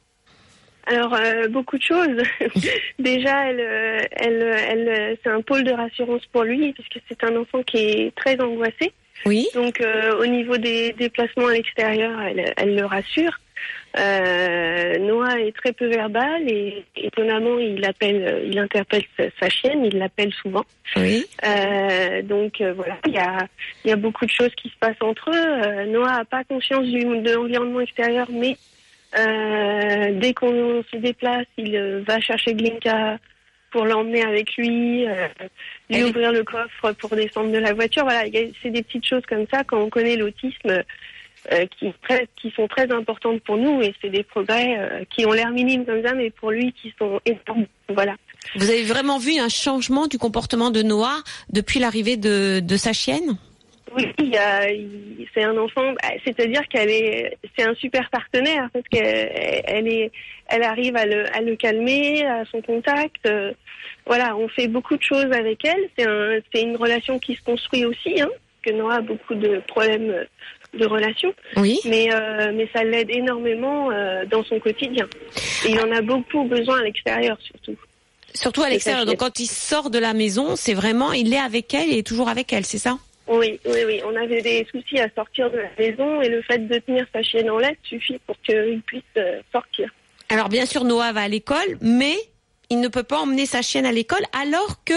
[0.87, 2.21] Alors euh, beaucoup de choses.
[2.99, 3.61] Déjà, elle,
[4.11, 8.15] elle, elle, c'est un pôle de rassurance pour lui puisque c'est un enfant qui est
[8.17, 8.93] très angoissé.
[9.27, 9.47] Oui.
[9.55, 13.39] Donc euh, au niveau des déplacements à l'extérieur, elle, elle le rassure.
[13.99, 19.51] Euh, Noah est très peu verbal et étonnamment il appelle, euh, il interpelle sa, sa
[19.51, 20.65] chienne, il l'appelle souvent.
[20.97, 21.27] Oui.
[21.45, 23.47] Euh, donc euh, voilà, il y a,
[23.85, 25.35] y a beaucoup de choses qui se passent entre eux.
[25.35, 28.57] Euh, Noah a pas conscience du, de l'environnement extérieur, mais
[29.19, 33.19] euh, dès qu'on se déplace, il va chercher Glinka
[33.73, 35.27] pour l'emmener avec lui, euh,
[35.91, 38.05] lui Elle ouvrir le coffre pour descendre de la voiture.
[38.05, 38.25] Voilà,
[38.63, 40.85] c'est des petites choses comme ça quand on connaît l'autisme.
[41.51, 41.67] euh,
[42.37, 45.85] qui, sont très importantes pour nous et c'est des progrès euh, qui ont l'air minimes
[45.85, 48.15] comme ça mais pour lui qui sont énormes voilà
[48.55, 51.19] Vous avez vraiment vu un changement du comportement de Noah
[51.51, 53.37] depuis l'arrivée de, de sa chienne?
[53.97, 58.09] Oui, il y a, il- c'est un enfant, bah, c'est-à-dire qu'elle est, c'est un super
[58.11, 60.11] partenaire parce qu'elle elle est,
[60.49, 63.27] elle arrive à le, à le calmer, à son contact.
[63.27, 63.53] euh,
[64.07, 65.89] voilà, on fait beaucoup de choses avec elle.
[65.97, 69.35] C'est un, c'est une relation qui se construit aussi, hein, parce que Noah a beaucoup
[69.35, 70.25] de problèmes
[70.75, 71.79] de relation, Oui.
[71.85, 75.07] mais euh, mais ça l'aide énormément euh, dans son quotidien.
[75.67, 77.77] Et il en a beaucoup besoin à l'extérieur surtout.
[78.35, 79.05] Surtout à l'extérieur.
[79.05, 82.07] Donc quand il sort de la maison, c'est vraiment, il est avec elle, il est
[82.07, 82.97] toujours avec elle, c'est ça?
[83.33, 84.01] Oui, oui, oui.
[84.05, 87.23] On avait des soucis à sortir de la maison et le fait de tenir sa
[87.23, 89.91] chienne en laisse suffit pour qu'il puisse euh, sortir.
[90.29, 92.15] Alors bien sûr, Noah va à l'école, mais
[92.69, 94.95] il ne peut pas emmener sa chienne à l'école, alors que,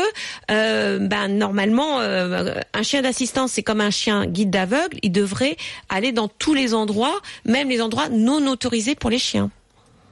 [0.51, 4.97] euh, ben normalement, euh, un chien d'assistance, c'est comme un chien guide d'aveugle.
[5.01, 5.55] Il devrait
[5.89, 9.49] aller dans tous les endroits, même les endroits non autorisés pour les chiens.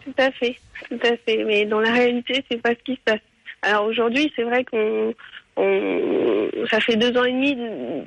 [0.03, 0.57] Tout à fait,
[0.89, 1.43] tout à fait.
[1.45, 3.21] Mais dans la réalité, c'est pas ce qui se passe.
[3.61, 5.13] Alors aujourd'hui, c'est vrai qu'on,
[5.55, 7.57] on, ça fait deux ans et demi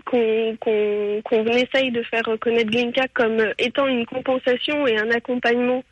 [0.04, 5.84] qu'on, qu'on, qu'on essaye de faire reconnaître Glinka comme étant une compensation et un accompagnement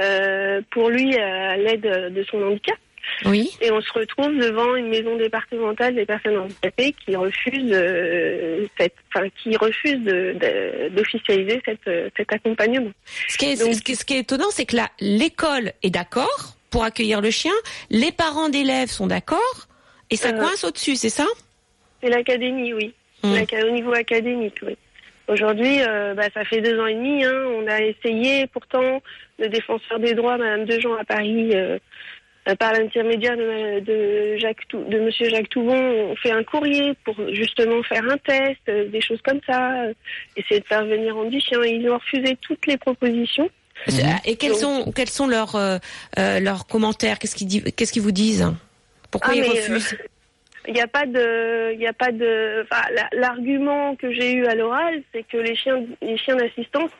[0.00, 2.76] euh, pour lui à l'aide de son handicap.
[3.24, 3.50] Oui.
[3.60, 8.94] Et on se retrouve devant une maison départementale des personnes handicapées qui refuse, euh, cette,
[9.12, 9.98] enfin, qui refuse
[10.94, 12.90] d'officialiser cette, cet accompagnement.
[13.28, 16.56] Ce qui est, Donc- ce qui ce qui est étonnant, c'est que l'école est d'accord
[16.70, 17.52] pour accueillir le chien,
[17.90, 19.66] les parents d'élèves sont d'accord,
[20.10, 20.32] et ça Euh.
[20.38, 21.26] coince au-dessus, c'est ça?
[22.02, 22.92] C'est l'académie, oui.
[23.22, 23.34] Mm.
[23.34, 24.76] L'aca- Au niveau académique, oui.
[25.28, 27.24] Aujourd'hui, euh, bah, ça fait deux ans et demi.
[27.24, 29.00] Hein, on a essayé, pourtant,
[29.38, 31.78] le défenseur des droits, Madame Dejean à Paris, euh,
[32.58, 35.76] par l'intermédiaire de, de Jacques, de Monsieur Jacques Toubon,
[36.10, 39.92] on fait un courrier pour justement faire un test, euh, des choses comme ça, euh,
[40.36, 41.62] essayer de faire venir en chien.
[41.64, 43.48] Ils ont refusé toutes les propositions.
[44.26, 45.56] Et quels Donc- sont quels sont leurs
[46.16, 47.18] leurs commentaires?
[47.18, 48.52] Qu'est-ce qu'ils disent Qu'est-ce qu'ils vous disent?
[49.10, 49.96] Pourquoi Ah, ils refusent
[50.68, 54.46] Il n'y a pas de, il a pas de, enfin, la- l'argument que j'ai eu
[54.46, 56.90] à l'oral, c'est que les chiens, les chiens d'assistance,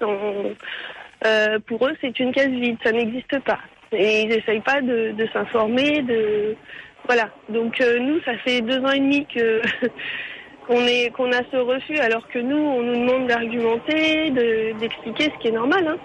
[1.27, 3.59] euh, pour eux, c'est une case vide, ça n'existe pas.
[3.93, 6.57] Et ils n'essayent pas de, de s'informer, de,
[7.07, 7.29] voilà.
[7.49, 9.61] Donc euh, nous, ça fait deux ans et demi que
[10.67, 15.25] qu'on est, qu'on a ce refus, alors que nous, on nous demande d'argumenter, de- d'expliquer
[15.25, 15.87] ce qui est normal.
[15.87, 15.99] Hein.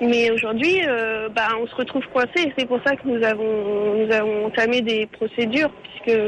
[0.00, 4.04] Mais aujourd'hui, euh, bah, on se retrouve coincé et c'est pour ça que nous avons,
[4.06, 6.18] nous avons entamé des procédures puisque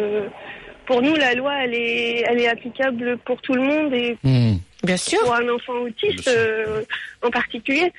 [0.87, 4.57] pour nous, la loi, elle est, elle est applicable pour tout le monde et Hmm.
[4.85, 5.21] Bien sûr.
[5.21, 6.83] pour un enfant autiste euh,
[7.23, 7.93] en particulier.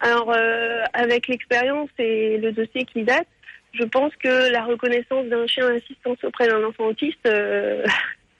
[0.00, 3.26] Alors, euh, avec l'expérience et le dossier qui date,
[3.74, 7.84] je pense que la reconnaissance d'un chien d'assistance auprès d'un enfant autiste, euh,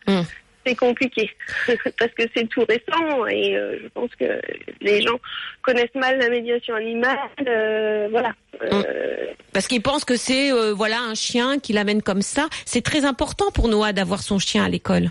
[0.09, 0.23] Hmm.
[0.71, 1.31] C'est compliqué
[1.99, 4.41] parce que c'est tout récent et euh, je pense que
[4.81, 5.19] les gens
[5.63, 7.19] connaissent mal la médiation animale.
[7.47, 8.33] euh, voilà.
[8.63, 12.49] Euh, Parce qu'ils pensent que c'est voilà un chien qui l'amène comme ça.
[12.67, 15.11] C'est très important pour Noah d'avoir son chien à l'école.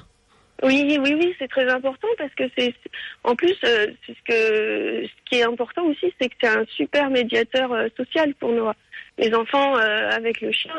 [0.62, 2.74] Oui, oui, oui, c'est très important parce que c'est,
[3.24, 7.10] en plus, euh, ce que, ce qui est important aussi, c'est que c'est un super
[7.10, 8.76] médiateur euh, social pour Noah.
[9.18, 10.74] Les enfants euh, avec le chien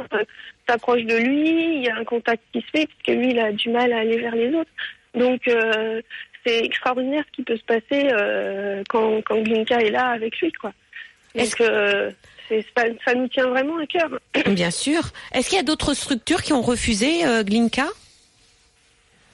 [0.70, 3.52] s'approchent de lui, il y a un contact qui se fait puisque lui, il a
[3.52, 4.70] du mal à aller vers les autres.
[5.14, 6.00] Donc, euh,
[6.44, 10.52] c'est extraordinaire ce qui peut se passer euh, quand, quand Glinka est là avec lui,
[10.52, 10.72] quoi.
[11.34, 12.10] Est-ce Donc, euh,
[12.76, 14.10] ça, ça nous tient vraiment à cœur.
[14.46, 15.02] Bien sûr.
[15.32, 17.86] Est-ce qu'il y a d'autres structures qui ont refusé euh, Glinka?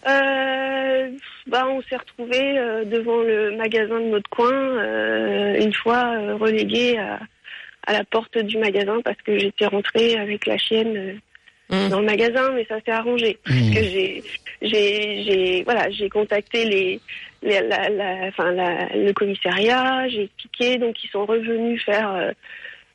[0.06, 1.10] Euh,
[1.46, 6.04] bah, on s'est retrouvés euh, devant le magasin de notre coin, euh, une fois
[6.38, 7.18] relégués à,
[7.86, 11.20] à la porte du magasin parce que j'étais rentrée avec la chienne
[11.72, 11.88] euh, Mm.
[11.90, 13.38] dans le magasin, mais ça s'est arrangé.
[13.44, 14.24] Parce que j'ai,
[14.62, 17.00] j'ai, j'ai, voilà, j'ai contacté les,
[17.42, 18.28] les- la, la,
[18.94, 22.32] le commissariat, j'ai expliqué, donc ils sont revenus faire euh,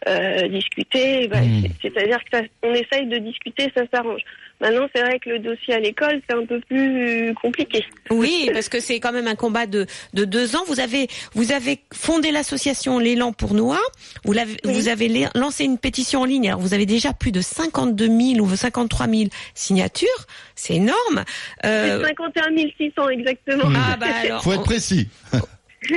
[0.07, 1.27] euh, discuter.
[1.27, 1.61] Bah, Mm.
[1.81, 4.21] c'est- C'est-à-dire que ça- on essaye de discuter, ça s'arrange.
[4.59, 7.83] Maintenant, c'est vrai que le dossier à l'école, c'est un peu plus compliqué.
[8.11, 10.63] Oui, parce que c'est quand même un combat de, de deux ans.
[10.67, 13.79] Vous avez, vous avez fondé l'association L'élan pour Noah.
[14.23, 14.73] Vous, l'avez, Oui.
[14.73, 16.47] vous avez lancé une pétition en ligne.
[16.49, 20.07] Alors, vous avez déjà plus de 52 000 ou 53 000 signatures.
[20.55, 21.23] C'est énorme.
[21.65, 23.63] Euh, C'est 51 600 exactement.
[23.75, 24.43] ah, bah alors.
[24.43, 25.09] Faut être précis.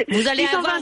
[0.08, 0.78] Vous allez avoir.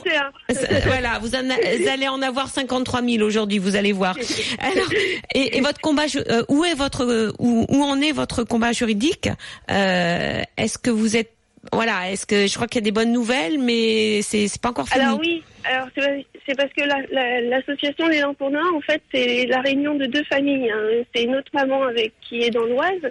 [0.48, 0.80] 621.
[0.86, 4.16] Voilà, vous, en vous allez en avoir 53 000 aujourd'hui, vous allez voir.
[4.60, 4.88] Alors,
[5.34, 9.28] et, et votre combat, euh, où est votre, où, où en est votre combat juridique?
[9.70, 11.32] Euh, Est-ce que vous êtes,
[11.72, 14.88] voilà, est-ce que je crois qu'il y a des bonnes nouvelles, mais c'est pas encore
[14.88, 15.04] fini.
[15.04, 19.46] Alors oui, alors c'est parce que la- la- l'association L'élan pour Noah, en fait, c'est
[19.46, 20.70] la réunion de deux familles.
[20.70, 21.04] hein.
[21.14, 23.10] C'est une autre maman avec qui est dans l'Oise,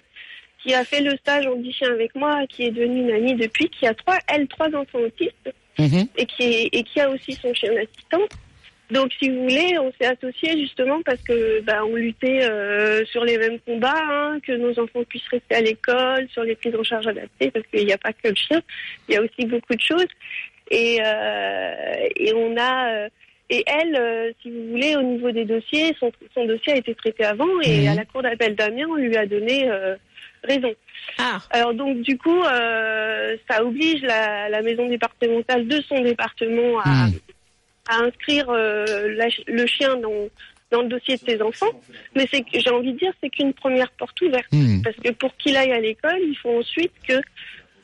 [0.63, 3.69] qui a fait le stage en chien avec moi, qui est devenue une amie depuis,
[3.69, 5.49] qui a trois, elle, trois enfants autistes
[5.81, 6.07] Mhm.
[6.17, 6.25] et
[6.83, 8.25] qui, a aussi son chien assistant.
[8.91, 13.23] Donc, si vous voulez, on s'est associés justement parce que bah, on luttait euh, sur
[13.23, 16.83] les mêmes combats, hein, que nos enfants puissent rester à l'école, sur les prises en
[16.83, 18.61] charge adaptées, parce qu'il n'y a pas que le chien,
[19.07, 20.07] il y a aussi beaucoup de choses.
[20.69, 23.09] Et, euh, on a euh,
[23.53, 26.95] et elle, euh, si vous voulez, au niveau des dossiers, son, son dossier a été
[26.95, 27.87] traité avant et Mhm.
[27.89, 29.95] à la cour d'appel d'Amiens, on lui a donné euh,
[30.43, 30.73] raison.
[31.17, 36.79] Ah, Alors donc du coup, euh, ça oblige la, la maison départementale de son département
[36.79, 37.07] à,
[37.89, 40.29] à inscrire la le chien dans,
[40.71, 41.73] dans le dossier de ses enfants.
[42.15, 44.47] Mais c'est j'ai envie de dire, c'est qu'une première porte ouverte.
[44.53, 44.81] Hmm.
[44.81, 47.19] Parce que pour qu'il aille à l'école, il faut ensuite que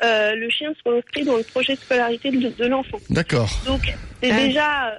[0.02, 3.00] le chien soit inscrit dans le projet de scolarité de, de l'enfant.
[3.10, 3.50] D'accord.
[3.66, 3.82] Donc
[4.22, 4.98] c'est déjà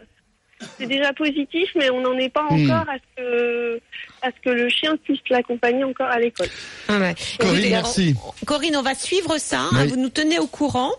[0.79, 2.71] c'est déjà positif, mais on n'en est pas Hmm.
[2.71, 3.81] encore à ce que
[4.23, 6.49] à ce que le chien puisse l'accompagner encore à l'école.
[6.89, 7.15] ah ouais.
[7.39, 8.15] Corinne, merci.
[8.43, 9.61] on- Corinne, on va suivre ça.
[9.73, 10.91] hein, vous nous tenez au courant.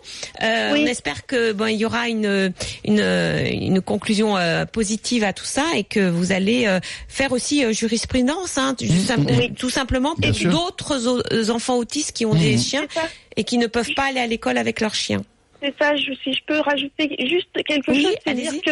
[0.42, 0.84] Euh, Oui.
[0.84, 2.54] On espère que bon, il y aura une
[2.86, 7.66] une, une conclusion euh, positive à tout ça et que vous allez euh, faire aussi
[7.66, 9.54] euh, jurisprudence, hein, Oui.
[9.58, 12.58] tout simplement pour d'autres enfants autistes qui ont des Mhm.
[12.60, 12.88] chiens
[13.36, 15.24] et qui ne peuvent pas aller à l'école avec leurs chiens.
[15.62, 18.50] C'est ça, je, si je peux rajouter juste quelque Oui, chose, c'est allez-y.
[18.52, 18.72] dire que,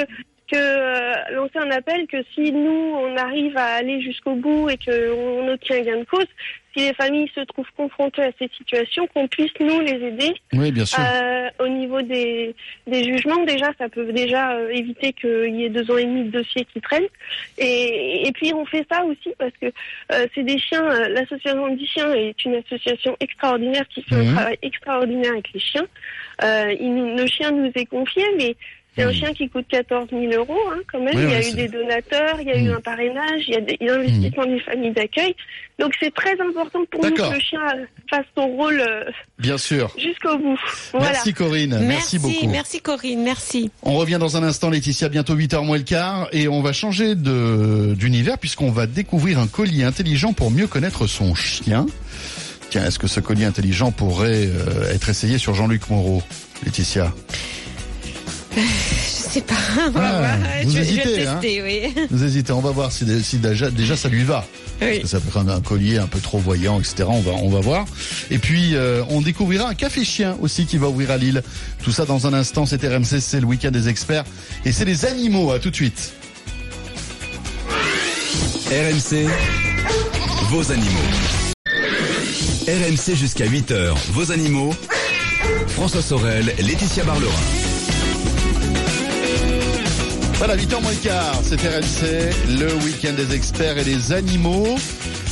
[0.52, 4.78] que euh, lancer un appel que si nous, on arrive à aller jusqu'au bout et
[4.78, 6.26] qu'on obtient gain de cause,
[6.76, 10.72] si les familles se trouvent confrontées à ces situations, qu'on puisse nous les aider Oui,
[10.72, 11.00] bien sûr.
[11.00, 12.56] euh, au niveau des,
[12.86, 13.44] des jugements.
[13.46, 16.66] Déjà, ça peut déjà euh, éviter qu'il y ait deux ans et demi de dossiers
[16.72, 17.08] qui traînent.
[17.58, 19.68] Et, et puis, on fait ça aussi parce que
[20.14, 20.84] euh, c'est des chiens.
[20.86, 24.30] euh, L'association des chiens est une association extraordinaire qui fait Mhm.
[24.30, 25.86] un travail extraordinaire avec les chiens.
[26.44, 28.56] Euh, il nous- le chien nous est confié, mais
[28.98, 29.14] c'est un Mhm.
[29.14, 31.16] chien qui coûte 14 000 euros hein, quand même.
[31.16, 32.76] Oui, il y a eu des donateurs, il y a eu Mhm.
[32.76, 35.36] un parrainage, il y a des investissements des familles d'accueil.
[35.80, 37.60] Donc c'est très important pour nous que le chien
[38.10, 39.04] fasse son rôle euh,
[39.38, 39.94] Bien sûr.
[39.98, 40.58] jusqu'au bout.
[40.92, 41.08] Voilà.
[41.12, 41.80] Merci Corinne.
[41.88, 42.48] Merci, beaucoup.
[42.48, 43.70] merci Corinne, merci.
[43.84, 47.14] On revient dans un instant, Laetitia, bientôt 8h moins le quart, et on va changer
[47.16, 51.86] d'univers puisqu'on va découvrir un collier intelligent pour mieux connaître son chien.
[52.70, 56.22] Tiens, est-ce que ce collier intelligent pourrait euh, être essayé sur Jean-Luc Moreau,
[56.66, 57.14] Laetitia?
[58.62, 59.54] Je sais pas.
[59.88, 60.38] on va Ah, voir.
[60.64, 61.94] vous je, je vais hésitez, hein oui.
[62.10, 64.46] Vous hésitez, on va voir si, si déjà, déjà ça lui va.
[64.80, 65.02] Parce Oui.
[65.02, 67.06] que ça peut être un, un collier un peu trop voyant, etc.
[67.08, 67.86] On va, on va voir.
[68.32, 71.42] Et puis, euh, on découvrira un café chien aussi qui va ouvrir à Lille.
[71.84, 72.66] Tout ça dans un instant.
[72.66, 74.24] C'est RMC, c'est le week-end des experts.
[74.66, 75.52] Et c'est les animaux.
[75.52, 76.14] À tout de suite.
[78.70, 79.28] RMC,
[80.50, 81.10] vos animaux.
[82.68, 84.74] RMC jusqu'à 8h, vos animaux.
[85.70, 87.32] François Sorel, Laetitia Barlerin.
[90.38, 94.76] Voilà, 8h moins quart, c'est RMC, le week-end des experts et des animaux.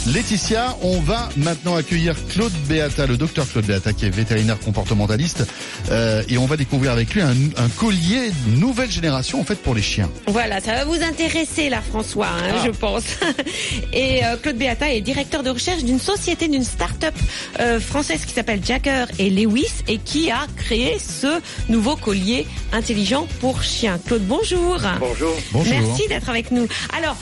[0.08, 5.48] Laetitia, on va maintenant accueillir Claude Beata, le docteur Claude Beata, qui est vétérinaire comportementaliste,
[5.90, 9.74] euh, et on va découvrir avec lui un, un collier nouvelle génération, en fait, pour
[9.74, 10.08] les chiens.
[10.28, 12.64] Voilà, ça va vous intéresser là, François, hein, Ah.
[12.66, 13.04] je pense.
[13.94, 17.16] Et euh, Claude Beata est directeur de recherche d'une société, d'une start-up
[17.60, 23.28] euh, française qui s'appelle Jagger et Lewis et qui a créé ce nouveau collier intelligent
[23.40, 24.00] pour chiens.
[24.06, 24.80] Claude, bonjour.
[25.00, 25.34] Bonjour.
[25.52, 25.74] Bonjour.
[25.74, 26.68] Merci d'être avec nous.
[26.96, 27.18] Alors,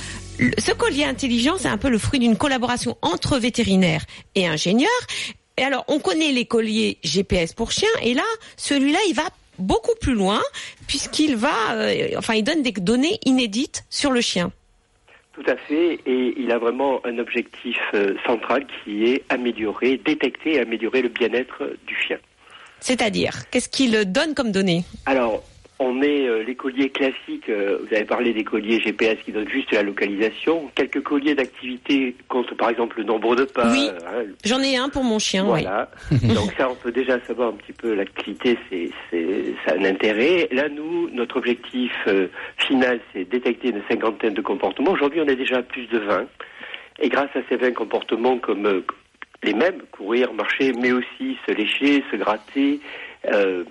[0.57, 4.89] ce collier intelligent, c'est un peu le fruit d'une collaboration entre vétérinaires et ingénieurs.
[5.57, 8.23] Et alors, on connaît les colliers GPS pour chiens, et là,
[8.57, 9.23] celui-là, il va
[9.59, 10.41] beaucoup plus loin,
[10.87, 14.51] puisqu'il va, euh, enfin, il donne des données inédites sur le chien.
[15.33, 20.55] Tout à fait, et il a vraiment un objectif euh, central qui est améliorer, détecter
[20.55, 22.17] et améliorer le bien-être du chien.
[22.79, 24.83] C'est-à-dire, qu'est-ce qu'il donne comme données?
[25.05, 25.43] Alors,
[25.79, 29.49] on met euh, les colliers classiques, euh, vous avez parlé des colliers GPS qui donnent
[29.49, 30.69] juste la localisation.
[30.75, 33.71] Quelques colliers d'activité comptent par exemple le nombre de pas.
[33.71, 35.61] Oui, hein, j'en ai un pour mon chien, oui.
[35.61, 35.89] voilà.
[36.11, 39.85] Donc ça, on peut déjà savoir un petit peu l'activité, c'est, c'est, ça a un
[39.85, 40.47] intérêt.
[40.51, 44.91] Là, nous, notre objectif euh, final, c'est détecter une cinquantaine de comportements.
[44.91, 46.25] Aujourd'hui, on est déjà à plus de 20.
[46.99, 48.83] Et grâce à ces 20 comportements comme
[49.43, 52.79] les mêmes, courir, marcher, mais aussi se lécher, se gratter,
[53.33, 53.63] euh,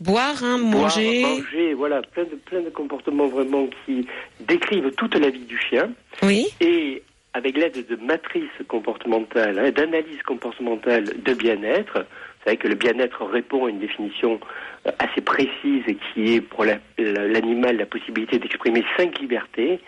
[0.00, 1.22] Boire, hein, boire, manger.
[1.22, 4.06] manger, voilà, plein de, plein de comportements vraiment qui
[4.40, 5.90] décrivent toute la vie du chien.
[6.22, 6.46] Oui.
[6.60, 7.02] Et
[7.34, 13.24] avec l'aide de matrices comportementales, hein, d'analyses comportementales de bien-être, vous savez que le bien-être
[13.24, 14.38] répond à une définition
[14.86, 15.82] euh, assez précise
[16.14, 19.80] qui est pour la- la- l'animal la possibilité d'exprimer cinq libertés.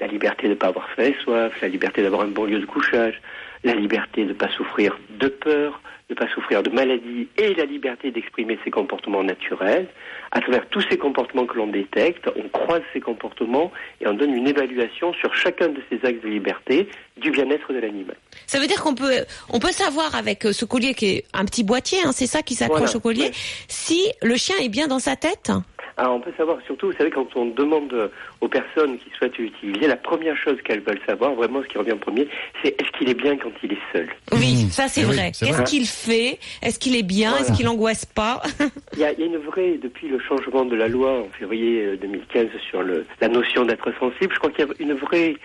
[0.00, 2.58] La liberté de ne pas avoir faim et soif, la liberté d'avoir un bon lieu
[2.60, 3.20] de couchage,
[3.66, 7.52] la liberté de ne pas souffrir de peur, de ne pas souffrir de maladie et
[7.54, 9.88] la liberté d'exprimer ses comportements naturels.
[10.30, 14.32] À travers tous ces comportements que l'on détecte, on croise ces comportements et on donne
[14.34, 18.16] une évaluation sur chacun de ces axes de liberté du bien-être de l'animal.
[18.46, 21.44] Ça veut dire qu'on peut, on peut savoir avec euh, ce collier qui est un
[21.44, 23.30] petit boîtier, hein, c'est ça qui s'accroche Voilà, au collier,
[23.66, 25.50] si le chien est bien dans sa tête.
[25.98, 28.08] Alors on peut savoir surtout, vous savez, quand on demande euh,
[28.42, 31.92] aux personnes qui souhaitent l'utiliser, la première chose qu'elles veulent savoir, vraiment ce qui revient
[31.92, 32.28] en premier,
[32.62, 34.08] c'est est-ce qu'il est bien quand il est seul?
[34.32, 35.32] Oui, ça c'est oui, vrai.
[35.32, 36.38] Qu'est-ce qu'il fait?
[36.62, 37.30] Est-ce qu'il est bien?
[37.30, 37.46] Voilà.
[37.46, 38.42] Est-ce qu'il angoisse pas?
[38.92, 41.28] Il y, a, il y a une vraie, depuis le changement de la loi en
[41.38, 44.94] février euh, 2015 sur le, la notion d'être sensible, je crois qu'il y a une
[44.94, 45.36] vraie,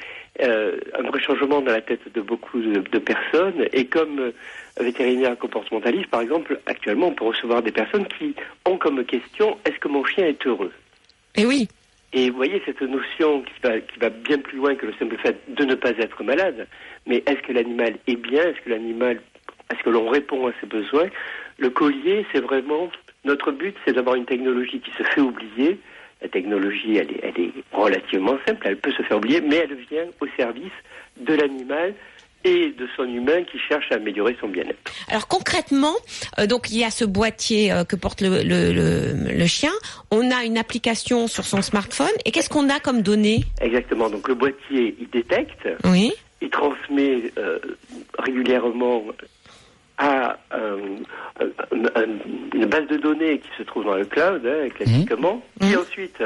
[0.42, 3.66] euh, un vrai changement dans la tête de beaucoup de, de personnes.
[3.74, 4.32] Et comme euh,
[4.80, 9.78] vétérinaire comportementaliste, par exemple, actuellement, on peut recevoir des personnes qui ont comme question est-ce
[9.80, 10.72] que mon chien est heureux?
[11.36, 11.68] Et oui.
[12.14, 15.18] Et vous voyez cette notion qui va, qui va bien plus loin que le simple
[15.18, 16.68] fait de ne pas être malade.
[17.06, 19.22] Mais est-ce que l'animal est bien Est-ce que l'animal,
[19.72, 21.10] est-ce que l'on répond à ses besoins?
[21.58, 22.90] Le collier, c'est vraiment
[23.24, 25.80] notre but, c'est d'avoir une technologie qui se fait oublier.
[26.22, 29.76] La technologie, elle est, elle est relativement simple, elle peut se faire oublier, mais elle
[29.90, 30.72] vient au service
[31.18, 31.94] de l'animal
[32.44, 34.80] et de son humain qui cherche à améliorer son bien-être.
[35.10, 35.94] Alors concrètement,
[36.40, 39.72] euh, donc il y a ce boîtier euh, que porte le, le, le, le chien.
[40.12, 42.08] On a une application sur son smartphone.
[42.26, 43.44] Et qu'est-ce qu'on a comme données?
[43.62, 44.10] Exactement.
[44.10, 46.12] Donc le boîtier, il détecte, Oui.
[46.42, 47.60] il transmet euh,
[48.18, 49.04] régulièrement
[49.98, 51.46] à un-
[51.96, 52.06] un-
[52.56, 56.24] une base de données qui se trouve dans le cloud, hein, classiquement, qui ensuite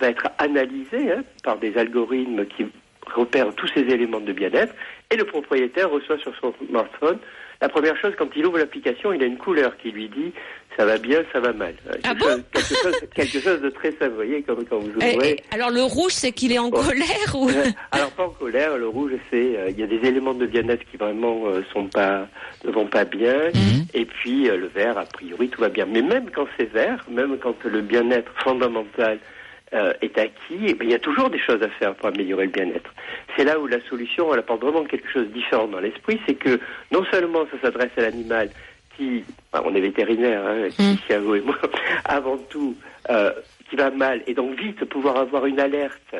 [0.00, 2.66] va être analysée hein, par des algorithmes qui
[3.14, 4.74] repèrent tous ces éléments de bien-être,
[5.10, 7.18] et le propriétaire reçoit sur son smartphone
[7.62, 10.30] la première chose, quand il ouvre l'application, il a une couleur qui lui dit
[10.76, 11.74] ça va bien, ça va mal.
[11.88, 14.62] Euh, Ah quelque, bon chose, quelque, chose, quelque chose de très simple, vous voyez, comme
[14.66, 15.30] quand vous Et- ouvrez.
[15.30, 17.72] et alors le rouge, c'est qu'il est en colère ou Ouais.
[17.92, 20.84] Alors pas en colère, le rouge c'est euh, il y a des éléments de bien-être
[20.90, 22.28] qui vraiment euh, sont pas
[22.66, 23.48] ne vont pas bien
[23.94, 25.86] et puis euh, le vert a priori tout va bien.
[25.86, 29.18] Mais même quand c'est vert, même quand le bien-être fondamental
[29.76, 32.50] euh, est acquis, bien, il y a toujours des choses à faire pour améliorer le
[32.50, 32.92] bien-être.
[33.36, 36.34] C'est là où la solution elle apporte vraiment quelque chose de différent dans l'esprit, c'est
[36.34, 36.58] que
[36.90, 38.50] non seulement ça s'adresse à l'animal
[38.96, 41.58] qui, enfin, on est vétérinaire, hein, Christian et moi,
[42.04, 42.74] avant tout,
[43.10, 43.30] euh,
[43.68, 46.16] qui va mal et donc vite pouvoir avoir une alerte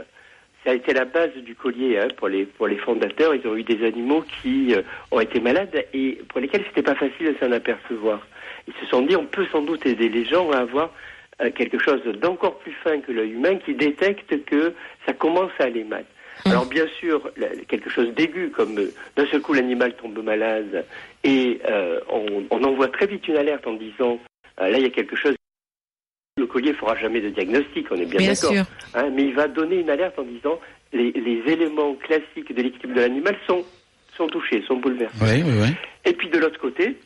[0.66, 3.34] ça a été la base du collier hein, pour les pour les fondateurs.
[3.34, 6.96] Ils ont eu des animaux qui euh, ont été malades et pour lesquels c'était pas
[6.96, 8.26] facile de s'en apercevoir.
[8.66, 10.90] Ils se sont dit on peut sans doute aider les gens à avoir
[11.42, 14.72] euh, quelque chose d'encore plus fin que l'œil humain qui détecte que
[15.04, 16.04] ça commence à aller mal.
[16.44, 17.30] Alors bien sûr,
[17.66, 20.84] quelque chose d'aigu comme euh, d'un seul coup l'animal tombe malade
[21.24, 24.20] et euh, on, on envoie très vite une alerte en disant
[24.58, 25.34] là il y a quelque chose.
[26.38, 28.52] Le collier fera jamais de diagnostic, on est bien, Bien d'accord.
[28.94, 30.60] Hein, mais il va donner une alerte en disant
[30.92, 33.64] les, les éléments classiques de l'équilibre de l'animal sont,
[34.16, 35.16] sont touchés, sont bouleversés.
[35.20, 35.74] Oui, oui, oui.
[36.04, 36.96] Et puis de l'autre côté,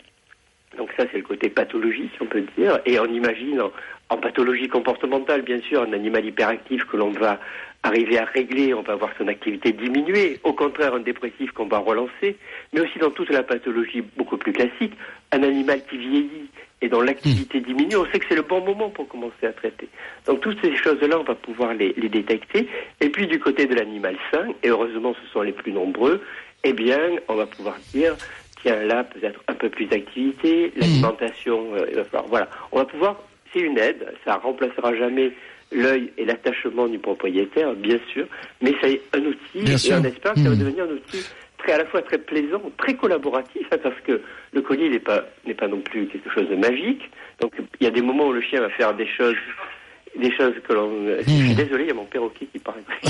[0.77, 3.71] donc ça c'est le côté pathologie si on peut dire, et on imagine en,
[4.11, 7.41] en pathologie comportementale bien sûr un animal hyperactif que l'on va
[7.83, 11.79] arriver à régler, on va voir son activité diminuer, au contraire un dépressif qu'on va
[11.79, 12.37] relancer,
[12.73, 14.93] mais aussi dans toute la pathologie beaucoup plus classique,
[15.33, 16.51] un animal qui vieillit
[16.83, 19.89] et dont l'activité diminue, on sait que c'est le bon moment pour commencer à traiter.
[20.27, 22.69] Donc toutes ces choses-là, on va pouvoir les, les détecter.
[23.01, 26.23] Et puis du côté de l'animal sain, et heureusement ce sont les plus nombreux,
[26.65, 28.17] eh bien on va pouvoir dire
[28.63, 32.85] tiens là peut-être un peu plus d'activité, l'alimentation, euh, il va falloir, voilà, on va
[32.85, 33.17] pouvoir,
[33.53, 35.33] c'est une aide, ça remplacera jamais
[35.73, 38.27] l'œil et l'attachement du propriétaire, bien sûr,
[38.61, 39.97] mais c'est un outil Bien et sûr.
[40.01, 40.59] on espère que ça va Mhm.
[40.59, 41.25] devenir un outil
[41.59, 44.21] très à la fois très plaisant, très collaboratif, hein, parce que
[44.53, 47.03] le collier n'est pas n'est pas non plus quelque chose de magique.
[47.41, 49.37] Donc il y a des moments où le chien va faire des choses
[50.19, 50.91] des choses que l'on.
[51.21, 52.81] Je suis désolé, il y a mon perroquet qui parle.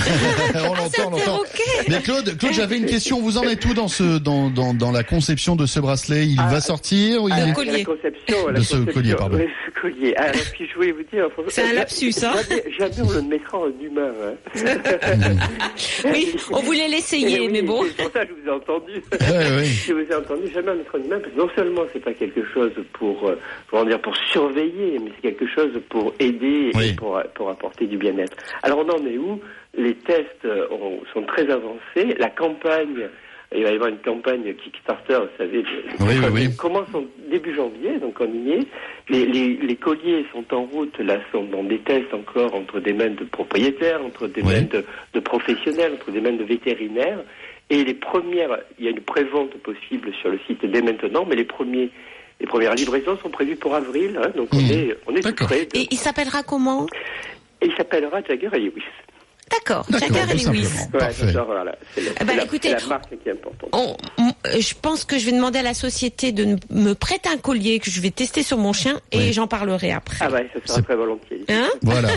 [0.54, 1.40] on l'entend, on l'entend.
[1.88, 3.20] Mais Claude, Claude, j'avais une question.
[3.20, 6.26] Vous en êtes où dans ce, dans, dans, dans la conception de ce bracelet?
[6.26, 7.46] Il va sortir ou il Ah, est-
[7.78, 9.38] La conception, la De ce conception- collier, pardon.
[9.80, 10.14] Collier.
[10.16, 11.28] Ah, Alors, puis je voulais vous dire.
[11.48, 12.32] C'est un lapsus, hein.
[12.48, 14.12] Jamais, jamais on le mettra en humain.
[14.22, 14.34] Hein.
[16.04, 17.84] Oui, on voulait l'essayer, Eh oui, mais bon.
[17.84, 18.92] C'est pour ça que je vous ai entendu.
[18.94, 19.64] ouais.
[19.64, 22.12] Je vous ai entendu jamais en mettre en humain, parce que non seulement c'est pas
[22.14, 23.36] quelque chose pour, euh,
[23.70, 27.96] comment dire, pour surveiller, mais c'est quelque chose pour aider et pour, pour apporter du
[27.96, 28.36] bien-être.
[28.62, 29.40] Alors on en est où?
[29.76, 32.14] Les tests euh, ont- sont très avancés.
[32.18, 33.08] La campagne,
[33.54, 35.68] il va y avoir une campagne Kickstarter, vous savez, de-
[36.00, 38.66] Oui, oui, commence en début janvier, donc on y est.
[39.08, 42.92] Les, les, les colliers sont en route, là, sont dans des tests encore entre des
[42.92, 44.84] mains de propriétaires, entre des mains de,
[45.14, 47.18] de professionnels, entre des mains de vétérinaires.
[47.70, 51.36] Et les premières, il y a une prévente possible sur le site dès maintenant, mais
[51.36, 51.90] les premiers,
[52.40, 55.66] les premières livraisons sont prévues pour avril, hein, donc on est, on est tout près.
[55.66, 56.86] de- Et il s'appellera comment?
[57.60, 58.82] Et il s'appellera Jagger et Lewis.
[59.50, 60.68] D'accord, Jagger et Lewis.
[60.94, 61.64] Ouais, j'adore, voilà.
[61.96, 63.68] Le- ben, c'est la, écoutez, la marque qui est importante.
[63.72, 67.36] On- on- je pense que je vais demander à la société de me prêter un
[67.36, 70.16] collier que je vais tester sur mon chien et j'en parlerai après.
[70.20, 71.44] Ah ouais, ça sera très volontiers.
[71.48, 72.10] Hein Voilà.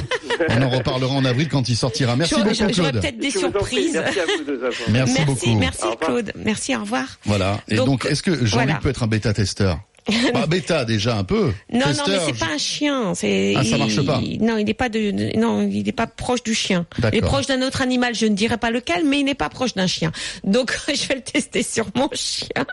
[0.49, 2.15] On en reparlera en avril quand il sortira.
[2.15, 3.01] Merci J'aurais- beaucoup, Claude.
[3.01, 3.93] peut-être des Je surprises.
[3.95, 4.89] Merci à vous de nous avoir.
[4.89, 5.55] Merci beaucoup.
[5.55, 5.85] Merci.
[6.01, 6.31] Claude.
[6.35, 7.05] Merci, au revoir.
[7.25, 7.59] Voilà.
[7.67, 8.75] Et donc, Donc, est-ce que Jean-Luc voilà.
[8.81, 9.79] peut être un bêta-testeur?
[10.33, 11.51] Bah, Bêta, déjà, un peu.
[11.71, 13.13] Non, non, mais c'est pas un chien.
[13.15, 14.21] C'est Ah, ça marche il- pas.
[14.41, 16.85] Non, il n'est pas de, non, il n'est pas proche du chien.
[16.97, 17.29] Il est D'accord.
[17.29, 18.13] proche d'un autre animal.
[18.15, 20.11] Je ne dirais pas lequel, mais il n'est pas proche d'un chien.
[20.43, 22.65] Donc, je vais le tester sur mon chien.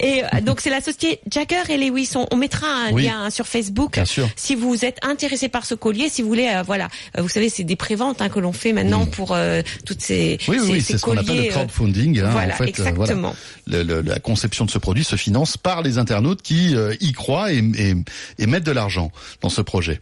[0.00, 2.10] Et euh, donc, c'est la société Jagger et Lewis.
[2.16, 3.04] On, on mettra un Oui.
[3.04, 3.92] lien sur Facebook.
[3.94, 4.28] Bien sûr.
[4.36, 7.48] Si vous êtes intéressé par ce collier, si vous voulez, euh, voilà, Euh, vous savez,
[7.48, 10.72] c'est des préventes hein, que l'on fait maintenant pour euh, toutes ces, Oui, oui, ces,
[10.72, 12.20] oui, ces c'est ce qu'on appelle le crowdfunding.
[12.20, 13.34] hein, voilà, en fait, exactement.
[13.66, 13.84] voilà.
[13.84, 17.12] Le- le- la conception de ce produit se finance par les internautes qui euh, y
[17.12, 17.94] croient et, et-
[18.38, 19.10] et mettent de l'argent
[19.42, 20.00] dans ce projet.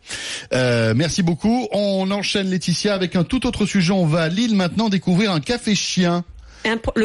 [0.53, 1.67] Euh, merci beaucoup.
[1.73, 3.93] On enchaîne Laetitia avec un tout autre sujet.
[3.93, 6.25] On va à Lille maintenant découvrir un café chien.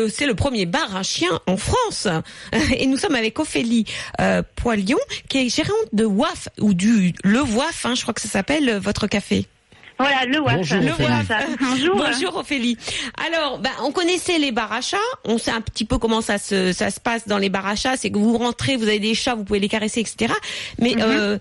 [0.10, 2.08] C'est le premier bar à chien en France.
[2.78, 3.86] Et nous sommes avec Ophélie
[4.22, 5.00] euh, Poilion,
[5.30, 8.70] qui est gérante de WAF, ou du Le WAF, hein, je crois que ça s'appelle
[8.70, 9.48] euh, votre café.
[10.00, 10.56] Voilà, le WAF.
[10.58, 11.10] Bonjour, le Ophélie.
[11.10, 11.58] WAF.
[11.60, 11.96] Bonjour.
[11.98, 12.78] Bonjour Ophélie.
[13.26, 14.98] Alors, ben, on connaissait les bars à chats.
[15.26, 17.76] On sait un petit peu comment ça se, ça se passe dans les bars à
[17.76, 17.98] chats.
[17.98, 20.34] C'est que vous rentrez, vous avez des chats, vous pouvez les caresser, etc.
[20.80, 21.02] Mais Mhm.
[21.02, 21.38] euh,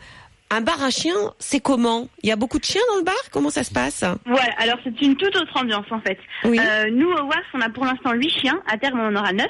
[0.50, 2.08] un bar à chien, c'est comment?
[2.22, 3.14] Il y a beaucoup de chiens dans le bar?
[3.32, 4.04] Comment ça se passe?
[4.26, 6.18] Voilà, alors c'est une toute autre ambiance en fait.
[6.44, 6.58] Oui.
[6.60, 9.32] Euh, nous au WAF, on a pour l'instant 8 chiens, à terme on en aura
[9.32, 9.46] 9.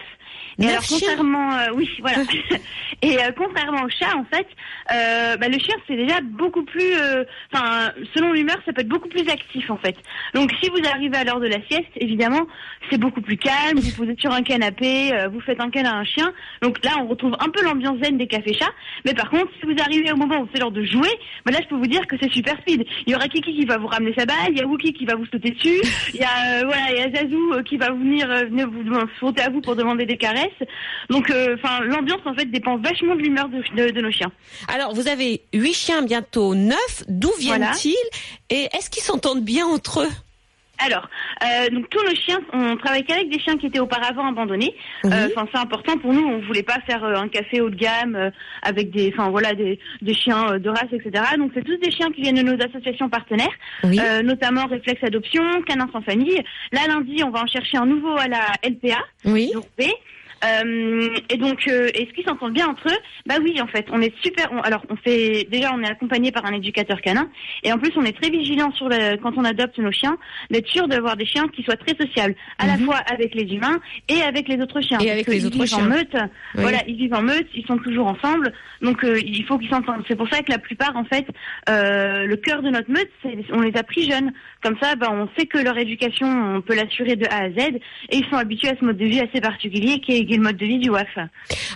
[0.58, 2.18] Et Neuf alors contrairement, euh, oui, voilà.
[3.02, 4.46] Et euh, contrairement au chat, en fait,
[4.92, 8.88] euh, bah, le chien c'est déjà beaucoup plus, euh, enfin, selon l'humeur, ça peut être
[8.88, 9.96] beaucoup plus actif en fait.
[10.34, 12.46] Donc si vous arrivez à l'heure de la sieste, évidemment,
[12.90, 13.78] c'est beaucoup plus calme.
[13.78, 16.32] Vous posez sur un canapé, euh, vous faites un câlin à un chien.
[16.62, 18.72] Donc là, on retrouve un peu l'ambiance zen des cafés chats.
[19.04, 21.10] Mais par contre, si vous arrivez au moment où c'est l'heure de jouer,
[21.44, 22.86] bah là, je peux vous dire que c'est super speed.
[23.06, 25.04] Il y aura Kiki qui va vous ramener sa balle, il y a Wookie qui
[25.04, 25.80] va vous sauter dessus,
[26.14, 28.84] il y a euh, voilà, il y a Zazou qui va venir venir vous
[29.20, 30.16] sauter à vous pour demander des
[31.10, 34.32] Donc, euh, enfin, l'ambiance en fait dépend vachement de l'humeur de, de- de nos chiens.
[34.68, 37.04] Alors, vous avez huit chiens, bientôt neuf.
[37.08, 37.72] D'où Voilà.
[37.72, 37.96] viennent-ils
[38.50, 40.10] Et est-ce qu'ils s'entendent bien entre eux?
[40.78, 41.08] Alors,
[41.42, 44.74] euh, donc tous nos chiens, on travaille qu'avec des chiens qui étaient auparavant abandonnés.
[45.04, 45.10] Oui.
[45.10, 46.20] Euh, Enfin, c'est important pour nous.
[46.22, 48.30] On voulait pas faire euh, un café haut de gamme
[48.60, 51.24] avec des, enfin voilà, des, des chiens de race, etc.
[51.38, 53.48] Donc c'est tous des chiens qui viennent de nos associations partenaires,
[53.84, 53.98] Oui.
[54.22, 56.42] notamment Réflexe Adoption, Canin sans famille.
[56.72, 58.98] Là lundi, on va en chercher un nouveau à la LPA.
[59.24, 59.52] Oui.
[59.54, 59.84] Donc B.
[60.44, 64.00] Euh, et donc, euh, est-ce qu'ils s'entendent bien entre eux Bah oui, en fait, on
[64.02, 64.48] est super.
[64.52, 67.28] on- alors, on fait déjà, on est accompagné par un éducateur canin,
[67.64, 70.16] et en plus, on est très vigilant sur le, quand on adopte nos chiens,
[70.50, 73.80] d'être sûr d'avoir des chiens qui soient très sociables, à la fois avec les humains
[74.08, 74.98] et avec les autres chiens.
[74.98, 75.06] Mhm.
[75.06, 75.78] Et avec les ils autres vivent chiens.
[75.86, 76.14] en meute.
[76.14, 76.62] Oui.
[76.62, 80.04] Voilà, ils vivent en meute, ils sont toujours ensemble, donc euh, il faut qu'ils s'entendent.
[80.06, 81.26] C'est pour ça que la plupart, en fait,
[81.70, 83.10] euh, le cœur de notre meute,
[83.52, 84.32] on les a pris jeunes.
[84.62, 86.26] Comme ça, bah, on sait que leur éducation,
[86.56, 87.56] on peut l'assurer de A à Z,
[88.10, 90.25] et ils sont habitués à ce mode de vie assez particulier qui est,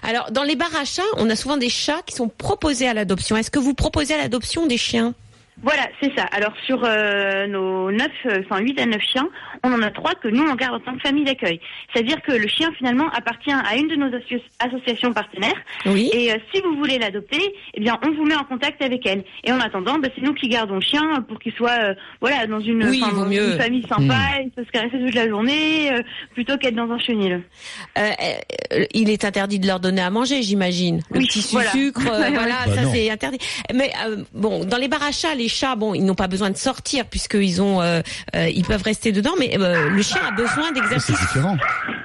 [0.03, 2.95] Alors, dans les bars à chats, on a souvent des chats qui sont proposés à
[2.95, 3.37] l'adoption.
[3.37, 5.15] Est-ce que vous proposez à l'adoption des chiens?
[5.63, 6.25] Voilà, c'est ça.
[6.33, 9.29] Alors sur euh, nos 9, euh, enfin 8 à 9 chiens,
[9.63, 11.61] on en a trois que nous on garde en tant que famille d'accueil.
[11.93, 15.57] C'est-à-dire que le chien finalement appartient à une de nos asso- associations partenaires.
[15.87, 16.09] Oui.
[16.15, 19.23] Et euh, si vous voulez l'adopter, eh bien on vous met en contact avec elle.
[19.45, 22.47] Et en attendant, bah, c'est nous qui gardons le chien pour qu'il soit euh, voilà
[22.47, 23.53] dans une, Oui, enfin, il vaut dans mieux.
[23.55, 26.01] une famille sympa, il peut se caresser toute la journée euh,
[26.35, 27.43] plutôt qu'être dans un chenil.
[27.99, 28.11] Euh,
[28.73, 31.01] euh, il est interdit de leur donner à manger, j'imagine.
[31.11, 31.71] Le Oui, petit voilà.
[31.71, 33.39] sucre, euh, voilà, Bah ça c'est interdit.
[33.75, 37.05] Mais euh, bon, dans les chats, les chats, bon, ils n'ont pas besoin de sortir
[37.07, 38.01] puisqu'ils ont, euh,
[38.35, 39.33] euh, ils peuvent rester dedans.
[39.39, 41.21] Mais euh, le chien a besoin C'est d'exercice.
[41.21, 41.57] différent.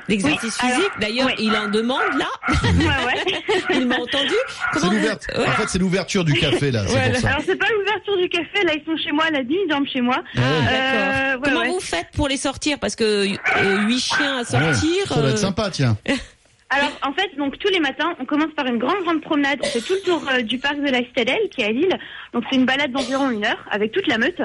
[0.08, 2.28] L'exercice Oui, physique, d'ailleurs, il en demande là.
[2.64, 3.44] Ouais, ouais.
[3.80, 4.34] il m'a entendu.
[4.74, 5.42] C'est Comment vous-.
[5.42, 6.84] En fait, c'est l'ouverture du café là.
[6.86, 7.10] C'est Voilà.
[7.12, 7.28] pour ça.
[7.30, 10.02] Alors c'est pas l'ouverture du café, là ils sont chez moi, là 10 dorment chez
[10.02, 10.24] moi.
[10.38, 11.70] Ah, Euh, ouais, Comment ouais.
[11.70, 12.78] vous faites pour les sortir?
[12.80, 15.08] Parce que euh, huit chiens à Ouais, sortir.
[15.08, 15.98] ça doit euh, être sympa, tiens.
[16.70, 19.60] Alors en fait, donc tous les matins, on commence par une grande grande promenade.
[19.62, 21.98] On fait tout le tour euh, du parc de la Citadelle, qui est à Lille.
[22.34, 24.42] Donc c'est une balade d'environ une heure avec toute la meute.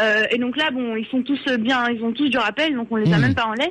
[0.00, 2.74] Euh, et donc là, bon, ils sont tous euh, bien, ils ont tous du rappel,
[2.74, 3.22] donc on les a Mhm.
[3.22, 3.68] même pas en laisse.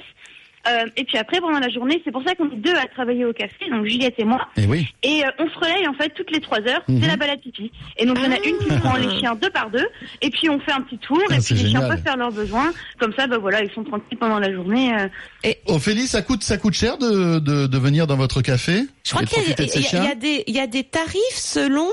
[0.69, 3.25] Euh, et puis après, pendant la journée, c'est pour ça qu'on est deux à travailler
[3.25, 4.47] au café, donc Juliette et moi.
[4.57, 4.87] Et oui.
[5.03, 7.01] Et euh, on se relaye en fait toutes les trois heures, Mhm.
[7.01, 7.71] c'est la balade pipi.
[7.97, 9.87] Et donc il y en a une qui prend les chiens deux par deux,
[10.21, 12.31] et puis on fait un petit tour, Ah, et puis les chiens peuvent faire leurs
[12.31, 12.71] besoins.
[12.99, 14.93] Comme ça, bah voilà, ils sont tranquilles pendant la journée.
[14.93, 15.53] euh.
[15.67, 19.23] Ophélie, ça coûte, ça coûte cher de, de, de venir dans votre café Je crois
[19.23, 21.91] et qu'il y, y y y a des tarifs selon euh,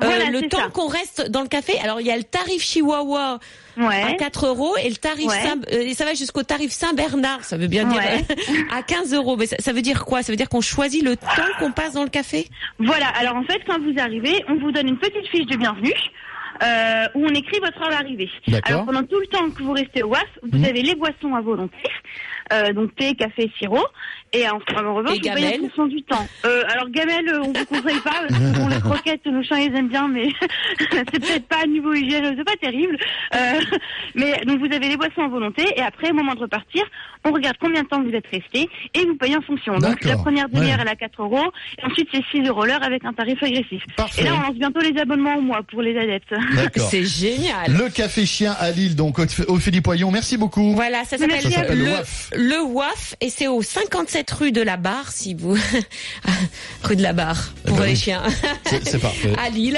[0.00, 1.78] Voilà, le temps qu'on reste dans le café.
[1.82, 3.38] Alors il y a le tarif Chihuahua
[3.78, 4.02] Ouais.
[4.02, 5.40] à 4 euros et le tarif Ouais.
[5.40, 7.44] Saint, euh, et ça va jusqu'au tarif Saint Bernard.
[7.44, 8.24] Ça veut bien dire Ouais.
[8.72, 9.36] à 15 euros.
[9.36, 10.22] Mais ça, ça veut dire quoi?
[10.22, 11.26] Ça veut dire qu'on choisit le temps
[11.58, 12.46] qu'on passe dans le café?
[12.78, 15.94] Voilà, alors en fait, quand vous arrivez, on vous donne une petite fiche de bienvenue.
[16.60, 18.28] Euh, où on écrit votre heure d'arrivée.
[18.48, 18.72] D'accord.
[18.72, 20.64] Alors pendant tout le temps que vous restez au WAF, vous Mhm.
[20.64, 21.76] avez les boissons à volonté,
[22.52, 23.84] euh, donc thé, café, sirop,
[24.32, 26.26] et en, en revanche, Et vous payez en gamelle fonction du temps.
[26.44, 29.58] Euh, alors gamelle, euh, on vous conseille pas, parce que bon, les croquettes, nos chiens
[29.58, 30.28] ils aiment bien, mais
[30.78, 32.96] c'est peut-être pas à niveau hygiène, c'est pas terrible.
[33.34, 33.60] Euh,
[34.14, 36.84] mais donc vous avez les boissons à volonté, et après au moment de repartir,
[37.24, 39.78] on regarde combien de temps vous êtes resté, et vous payez en fonction.
[39.78, 40.76] Donc la première demi-heure Ouais.
[40.82, 43.82] elle a 4 euros, et ensuite c'est 6 euros l'heure avec un tarif agressif.
[43.96, 44.22] Parfait.
[44.22, 46.34] Et là on lance bientôt les abonnements au mois pour les adeptes.
[46.54, 46.88] D'accord.
[46.90, 47.72] C'est génial.
[47.72, 49.18] Le café chien à Lille, donc
[49.48, 50.74] Ophélie Poyon, merci beaucoup.
[50.74, 52.37] Voilà, ça s'appelle le le.
[52.38, 55.56] Le WAF et c'est au 57 rue de la Barre, si vous
[56.84, 57.96] rue de la Barre pour Eh ben les oui.
[57.96, 58.22] chiens
[58.84, 59.32] C'est parfait.
[59.38, 59.76] à Lille.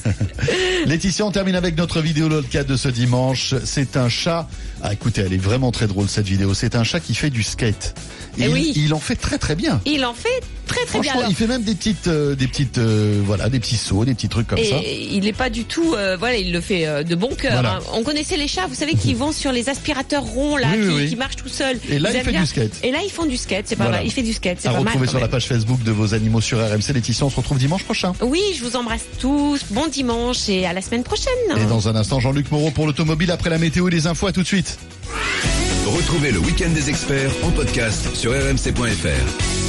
[0.86, 3.54] Laetitia, on termine avec notre vidéo lolcat de ce dimanche.
[3.64, 4.48] C'est un chat.
[4.86, 6.52] Ah, écoutez, elle est vraiment très drôle cette vidéo.
[6.52, 7.94] C'est un chat qui fait du skate.
[8.36, 8.72] Et Eh il, oui.
[8.76, 9.80] il en fait très très bien.
[9.86, 10.28] Il en fait
[10.66, 11.12] très très bien.
[11.14, 14.12] Alors, il fait même des petites, euh, des petites, euh, voilà, des petits sauts, des
[14.14, 14.76] petits trucs comme et ça.
[14.84, 17.52] il n'est pas du tout, euh, voilà, il le fait de bon cœur.
[17.52, 17.76] Voilà.
[17.76, 17.80] hein.
[17.94, 20.94] On connaissait les chats, vous savez, qui vont sur les aspirateurs ronds là, Oui, qui,
[20.94, 21.08] oui.
[21.08, 21.78] qui marchent tout seuls.
[21.88, 22.40] Et là, Ils il fait bien.
[22.42, 22.72] du skate.
[22.82, 23.98] Et là, ils font du skate, c'est pas Voilà.
[23.98, 24.06] mal.
[24.06, 26.40] Il fait du skate, c'est À pas retrouver sur la page Facebook de vos animaux
[26.42, 26.92] sur RMC.
[26.92, 28.12] Laetitia, on se retrouve dimanche prochain.
[28.20, 29.60] Oui, je vous embrasse tous.
[29.70, 31.32] Bon dimanche et à la semaine prochaine.
[31.56, 34.26] Et dans un instant, Jean-Luc Moreau pour l'automobile après la météo et les infos.
[34.26, 34.72] À tout de suite.
[35.86, 39.63] Retrouvez le week-end des experts en podcast sur rmc.fr.